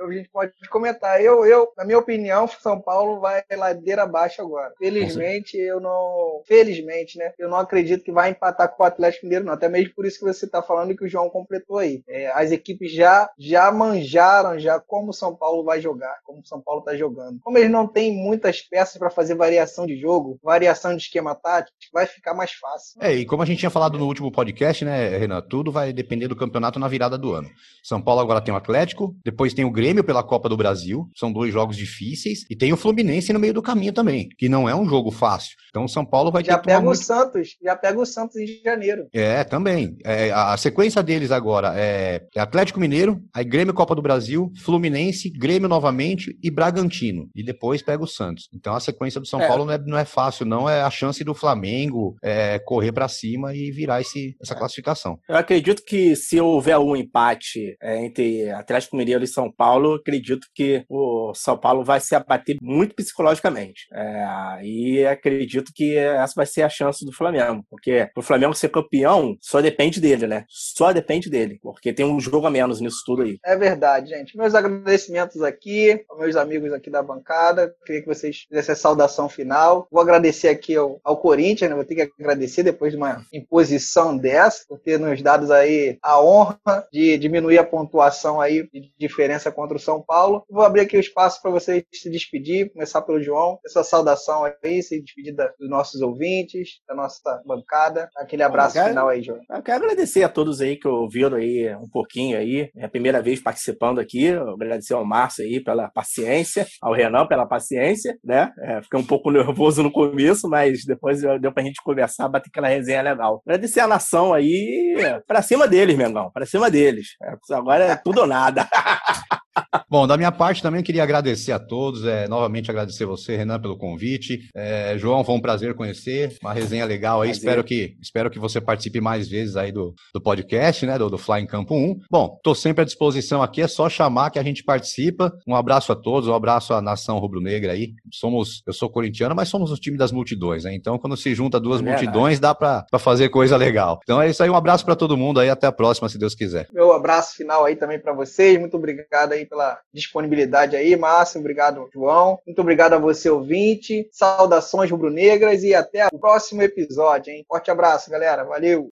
a 0.00 0.12
gente 0.12 0.28
pode 0.30 0.52
comentar. 0.70 1.22
Eu, 1.22 1.46
eu, 1.46 1.68
na 1.76 1.84
minha 1.84 1.98
opinião, 1.98 2.46
São 2.46 2.80
Paulo 2.80 3.20
vai 3.20 3.42
ladeira 3.56 4.02
abaixo 4.02 4.42
agora. 4.42 4.72
Felizmente, 4.78 5.56
eu 5.56 5.80
não. 5.80 6.42
Felizmente, 6.46 7.18
né? 7.18 7.32
Eu 7.38 7.48
não 7.48 7.58
acredito 7.58 8.04
que 8.04 8.12
vai 8.12 8.30
empatar 8.30 8.68
com 8.68 8.82
o 8.82 8.86
Atlético 8.86 9.26
Mineiro, 9.26 9.44
não. 9.44 9.52
Até 9.52 9.68
mesmo 9.68 9.94
por 9.94 10.04
isso 10.04 10.18
que 10.18 10.24
você 10.32 10.46
tá 10.46 10.62
falando 10.62 10.96
que 10.96 11.04
o 11.04 11.08
João 11.08 11.28
completou 11.28 11.78
aí. 11.78 12.02
É, 12.08 12.30
as 12.32 12.50
equipes 12.50 12.92
já, 12.92 13.30
já 13.38 13.70
manjaram 13.70 14.58
já 14.58 14.78
como 14.80 15.10
o 15.10 15.14
São 15.14 15.34
Paulo 15.34 15.64
vai 15.64 15.80
jogar, 15.80 16.16
como 16.24 16.40
o 16.40 16.46
São 16.46 16.60
Paulo 16.60 16.82
tá 16.82 16.96
jogando. 16.96 17.40
Como 17.40 17.58
eles 17.58 17.70
não 17.70 17.86
têm 17.86 18.14
muitas 18.14 18.60
peças 18.60 18.96
para 18.98 19.10
fazer 19.10 19.34
variação 19.34 19.86
de 19.86 19.96
jogo, 19.96 20.38
variação 20.42 20.96
de 20.96 21.02
esquema 21.02 21.34
tático, 21.34 21.76
vai 21.92 22.06
ficar 22.06 22.34
mais 22.34 22.52
fácil. 22.52 23.02
É, 23.02 23.14
e 23.14 23.24
como 23.24 23.42
a 23.42 23.46
gente 23.46 23.58
tinha 23.58 23.70
falado 23.70 23.98
no 23.98 24.06
último 24.06 24.30
podcast, 24.30 24.84
né, 24.84 25.16
Renan, 25.18 25.40
tudo 25.42 25.72
vai 25.72 25.92
depender 25.92 26.28
do 26.28 26.36
campeonato 26.36 26.78
na 26.78 26.88
virada 26.88 27.18
do 27.18 27.32
ano. 27.32 27.48
São 27.82 28.00
Paulo 28.00 28.20
agora 28.20 28.40
tem 28.40 28.52
o 28.52 28.56
Atlético, 28.56 29.14
depois 29.24 29.54
tem 29.54 29.64
o 29.64 29.70
Grêmio 29.70 30.04
pela 30.04 30.22
Copa 30.22 30.48
do 30.48 30.56
Brasil, 30.56 31.08
são 31.14 31.32
dois 31.32 31.52
jogos 31.52 31.76
difíceis, 31.76 32.44
e 32.48 32.56
tem 32.56 32.72
o 32.72 32.76
Fluminense 32.76 33.32
no 33.32 33.40
meio 33.40 33.54
do 33.54 33.62
caminho 33.62 33.92
também, 33.92 34.28
que 34.38 34.48
não 34.48 34.68
é 34.68 34.74
um 34.74 34.88
jogo 34.88 35.10
fácil. 35.10 35.56
Então 35.70 35.84
o 35.84 35.88
São 35.88 36.04
Paulo 36.04 36.30
vai 36.30 36.44
já 36.44 36.58
ter 36.58 36.66
pega 36.66 36.80
o 36.80 36.84
muito... 36.84 37.02
Santos, 37.02 37.56
já 37.62 37.76
pega 37.76 37.98
o 37.98 38.06
Santos 38.06 38.36
em 38.36 38.62
janeiro. 38.62 39.08
É, 39.12 39.44
também. 39.44 39.96
É, 40.04 40.21
a 40.30 40.56
sequência 40.56 41.02
deles 41.02 41.30
agora 41.30 41.72
é, 41.76 42.22
é 42.34 42.40
Atlético 42.40 42.80
Mineiro, 42.80 43.22
aí 43.32 43.44
Grêmio 43.44 43.74
Copa 43.74 43.94
do 43.94 44.02
Brasil, 44.02 44.50
Fluminense, 44.56 45.30
Grêmio 45.30 45.68
novamente 45.68 46.36
e 46.42 46.50
Bragantino. 46.50 47.28
E 47.34 47.42
depois 47.42 47.82
pega 47.82 48.02
o 48.02 48.06
Santos. 48.06 48.48
Então 48.54 48.74
a 48.74 48.80
sequência 48.80 49.20
do 49.20 49.26
São 49.26 49.40
é. 49.40 49.48
Paulo 49.48 49.64
não 49.64 49.72
é, 49.72 49.78
não 49.78 49.98
é 49.98 50.04
fácil, 50.04 50.44
não. 50.44 50.68
É 50.68 50.82
a 50.82 50.90
chance 50.90 51.22
do 51.24 51.34
Flamengo 51.34 52.16
é, 52.22 52.58
correr 52.58 52.92
para 52.92 53.08
cima 53.08 53.54
e 53.54 53.70
virar 53.70 54.00
esse, 54.00 54.36
essa 54.40 54.54
classificação. 54.54 55.18
Eu 55.28 55.36
acredito 55.36 55.82
que 55.84 56.14
se 56.16 56.40
houver 56.40 56.78
um 56.78 56.94
empate 56.94 57.76
é, 57.80 58.04
entre 58.04 58.50
Atlético 58.50 58.96
Mineiro 58.96 59.24
e 59.24 59.28
São 59.28 59.50
Paulo, 59.50 59.94
acredito 59.94 60.46
que 60.54 60.84
o 60.88 61.32
São 61.34 61.56
Paulo 61.56 61.84
vai 61.84 62.00
se 62.00 62.14
abater 62.14 62.56
muito 62.60 62.94
psicologicamente. 62.94 63.86
É, 63.92 64.60
e 64.62 65.06
acredito 65.06 65.72
que 65.74 65.96
essa 65.96 66.34
vai 66.36 66.46
ser 66.46 66.62
a 66.62 66.68
chance 66.68 67.04
do 67.04 67.12
Flamengo. 67.12 67.64
Porque 67.70 68.08
o 68.16 68.22
Flamengo 68.22 68.54
ser 68.54 68.68
campeão 68.68 69.36
só 69.40 69.60
depende 69.60 70.00
dele, 70.00 70.11
né? 70.20 70.44
Só 70.48 70.92
depende 70.92 71.30
dele. 71.30 71.58
Porque 71.62 71.92
tem 71.92 72.04
um 72.04 72.20
jogo 72.20 72.46
a 72.46 72.50
menos 72.50 72.80
nisso 72.80 73.02
tudo 73.04 73.22
aí. 73.22 73.38
É 73.44 73.56
verdade, 73.56 74.10
gente. 74.10 74.36
Meus 74.36 74.54
agradecimentos 74.54 75.42
aqui, 75.42 76.04
aos 76.08 76.20
meus 76.20 76.36
amigos 76.36 76.72
aqui 76.72 76.90
da 76.90 77.02
bancada. 77.02 77.74
Queria 77.84 78.02
que 78.02 78.08
vocês 78.08 78.44
fizessem 78.48 78.72
a 78.72 78.76
saudação 78.76 79.28
final. 79.28 79.86
Vou 79.90 80.00
agradecer 80.00 80.48
aqui 80.48 80.76
ao, 80.76 81.00
ao 81.02 81.16
Corinthians, 81.16 81.70
né? 81.70 81.76
Vou 81.76 81.84
ter 81.84 81.94
que 81.94 82.12
agradecer 82.20 82.62
depois 82.62 82.92
de 82.92 82.98
uma 82.98 83.24
imposição 83.32 84.16
dessa, 84.16 84.64
por 84.68 84.78
ter 84.78 84.98
nos 84.98 85.20
dado 85.22 85.52
aí 85.52 85.98
a 86.02 86.20
honra 86.22 86.58
de 86.92 87.18
diminuir 87.18 87.58
a 87.58 87.64
pontuação 87.64 88.40
aí 88.40 88.68
de 88.72 88.92
diferença 88.98 89.50
contra 89.50 89.76
o 89.76 89.80
São 89.80 90.02
Paulo. 90.02 90.44
Vou 90.48 90.64
abrir 90.64 90.82
aqui 90.82 90.96
o 90.96 91.00
espaço 91.00 91.40
para 91.40 91.50
vocês 91.50 91.84
se 91.92 92.10
despedir, 92.10 92.72
começar 92.72 93.02
pelo 93.02 93.22
João. 93.22 93.58
Essa 93.64 93.82
saudação 93.82 94.44
aí, 94.44 94.82
se 94.82 95.00
despedir 95.00 95.34
dos 95.34 95.68
nossos 95.68 96.00
ouvintes, 96.00 96.80
da 96.86 96.94
nossa 96.94 97.42
bancada. 97.46 98.08
Aquele 98.16 98.42
abraço 98.42 98.74
quero, 98.74 98.88
final 98.88 99.08
aí, 99.08 99.22
João. 99.22 99.40
Eu 99.50 99.62
quero 99.62 99.84
agradecer 99.84 100.01
a 100.24 100.28
todos 100.28 100.60
aí 100.60 100.76
que 100.76 100.88
ouviram 100.88 101.36
aí 101.36 101.74
um 101.76 101.88
pouquinho 101.88 102.36
aí, 102.36 102.70
é 102.76 102.84
a 102.84 102.88
primeira 102.88 103.22
vez 103.22 103.40
participando 103.40 103.98
aqui, 103.98 104.30
agradecer 104.30 104.94
ao 104.94 105.04
Márcio 105.04 105.44
aí 105.44 105.62
pela 105.62 105.88
paciência, 105.88 106.66
ao 106.80 106.92
Renan 106.92 107.26
pela 107.26 107.46
paciência, 107.46 108.16
né? 108.24 108.50
É, 108.60 108.82
fiquei 108.82 108.98
um 108.98 109.06
pouco 109.06 109.30
nervoso 109.32 109.82
no 109.82 109.90
começo, 109.90 110.48
mas 110.48 110.84
depois 110.84 111.22
deu 111.40 111.52
pra 111.52 111.62
gente 111.62 111.82
conversar, 111.82 112.28
bater 112.28 112.48
aquela 112.48 112.68
resenha 112.68 113.02
legal. 113.02 113.42
Agradecer 113.46 113.80
a 113.80 113.86
nação 113.86 114.34
aí, 114.34 114.96
pra 115.26 115.42
cima 115.42 115.68
deles, 115.68 115.96
Mengão, 115.96 116.30
pra 116.32 116.46
cima 116.46 116.70
deles. 116.70 117.08
É, 117.22 117.54
agora 117.54 117.84
é 117.84 117.96
tudo 117.96 118.22
ou 118.22 118.26
nada. 118.26 118.68
Bom, 119.88 120.06
da 120.06 120.16
minha 120.16 120.30
parte 120.30 120.62
também 120.62 120.82
queria 120.82 121.02
agradecer 121.02 121.52
a 121.52 121.58
todos, 121.58 122.04
é, 122.04 122.28
novamente 122.28 122.70
agradecer 122.70 123.06
você, 123.06 123.36
Renan, 123.36 123.60
pelo 123.60 123.76
convite. 123.76 124.48
É, 124.54 124.96
João, 124.98 125.24
foi 125.24 125.34
um 125.34 125.40
prazer 125.40 125.74
conhecer, 125.74 126.36
uma 126.42 126.52
resenha 126.52 126.84
legal 126.84 127.22
aí. 127.22 127.30
Espero 127.30 127.64
que, 127.64 127.96
espero 128.00 128.30
que 128.30 128.38
você 128.38 128.60
participe 128.60 129.00
mais 129.00 129.28
vezes 129.28 129.56
aí 129.56 129.72
do, 129.72 129.94
do 130.12 130.20
podcast, 130.20 130.84
né, 130.84 130.98
do, 130.98 131.08
do 131.08 131.16
Fly 131.16 131.40
em 131.40 131.46
Campo 131.46 131.74
1. 131.74 132.00
Bom, 132.10 132.38
tô 132.42 132.54
sempre 132.54 132.82
à 132.82 132.84
disposição 132.84 133.42
aqui, 133.42 133.62
é 133.62 133.68
só 133.68 133.88
chamar 133.88 134.30
que 134.30 134.38
a 134.38 134.42
gente 134.42 134.62
participa. 134.62 135.32
Um 135.46 135.54
abraço 135.54 135.90
a 135.92 135.96
todos, 135.96 136.28
um 136.28 136.34
abraço 136.34 136.74
à 136.74 136.82
nação 136.82 137.18
rubro-negra 137.18 137.72
aí. 137.72 137.94
Somos, 138.12 138.62
eu 138.66 138.72
sou 138.72 138.90
corintiano, 138.90 139.34
mas 139.34 139.48
somos 139.48 139.70
o 139.70 139.76
time 139.76 139.96
das 139.96 140.12
multidões, 140.12 140.64
né? 140.64 140.74
Então, 140.74 140.98
quando 140.98 141.16
se 141.16 141.34
junta 141.34 141.58
duas 141.58 141.80
é 141.80 141.84
multidões, 141.84 142.38
dá 142.38 142.54
para 142.54 142.84
fazer 142.98 143.30
coisa 143.30 143.56
legal. 143.56 144.00
Então 144.02 144.20
é 144.20 144.28
isso 144.28 144.42
aí, 144.42 144.50
um 144.50 144.56
abraço 144.56 144.84
para 144.84 144.96
todo 144.96 145.16
mundo 145.16 145.40
aí, 145.40 145.48
até 145.48 145.66
a 145.66 145.72
próxima, 145.72 146.08
se 146.08 146.18
Deus 146.18 146.34
quiser. 146.34 146.68
Meu 146.72 146.92
abraço 146.92 147.36
final 147.36 147.64
aí 147.64 147.76
também 147.76 147.98
para 147.98 148.12
vocês, 148.12 148.58
muito 148.58 148.76
obrigado 148.76 149.32
aí 149.32 149.46
pela 149.46 149.61
disponibilidade 149.92 150.76
aí, 150.76 150.96
Márcio. 150.96 151.40
Obrigado, 151.40 151.88
João. 151.92 152.38
Muito 152.46 152.60
obrigado 152.60 152.94
a 152.94 152.98
você, 152.98 153.28
ouvinte. 153.28 154.08
Saudações 154.12 154.90
rubro-negras 154.90 155.62
e 155.62 155.74
até 155.74 156.08
o 156.12 156.18
próximo 156.18 156.62
episódio, 156.62 157.32
hein? 157.32 157.44
Forte 157.48 157.70
abraço, 157.70 158.10
galera. 158.10 158.44
Valeu. 158.44 158.90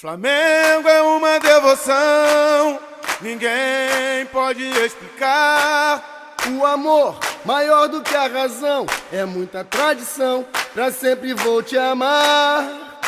Flamengo 0.00 0.88
é 0.88 1.02
uma 1.02 1.38
devoção, 1.38 2.80
ninguém 3.20 4.24
pode 4.32 4.62
explicar. 4.82 6.36
O 6.58 6.64
amor, 6.64 7.18
maior 7.44 7.86
do 7.86 8.02
que 8.02 8.16
a 8.16 8.26
razão, 8.26 8.86
é 9.12 9.26
muita 9.26 9.62
tradição, 9.62 10.46
pra 10.72 10.90
sempre 10.90 11.34
vou 11.34 11.62
te 11.62 11.76
amar. 11.76 12.98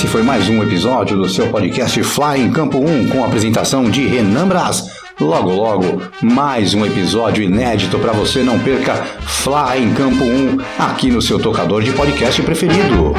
Esse 0.00 0.08
foi 0.08 0.22
mais 0.22 0.48
um 0.48 0.62
episódio 0.62 1.14
do 1.14 1.28
seu 1.28 1.48
podcast 1.48 2.02
Fly 2.02 2.40
em 2.40 2.50
Campo 2.50 2.78
1 2.78 3.10
com 3.10 3.22
a 3.22 3.26
apresentação 3.26 3.90
de 3.90 4.06
Renan 4.06 4.48
Braz. 4.48 4.90
Logo, 5.20 5.50
logo, 5.50 6.02
mais 6.22 6.72
um 6.72 6.86
episódio 6.86 7.44
inédito 7.44 7.98
para 7.98 8.10
você 8.10 8.42
não 8.42 8.58
perca 8.58 8.94
Fly 8.94 9.82
em 9.82 9.92
Campo 9.92 10.24
1 10.24 10.56
aqui 10.78 11.10
no 11.10 11.20
seu 11.20 11.38
tocador 11.38 11.82
de 11.82 11.92
podcast 11.92 12.40
preferido. 12.40 13.14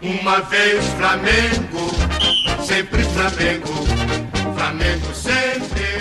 Uma 0.00 0.40
vez 0.42 0.84
Flamengo, 0.96 1.90
sempre 2.64 3.02
Flamengo, 3.02 3.74
Flamengo 4.56 5.12
sempre. 5.12 5.93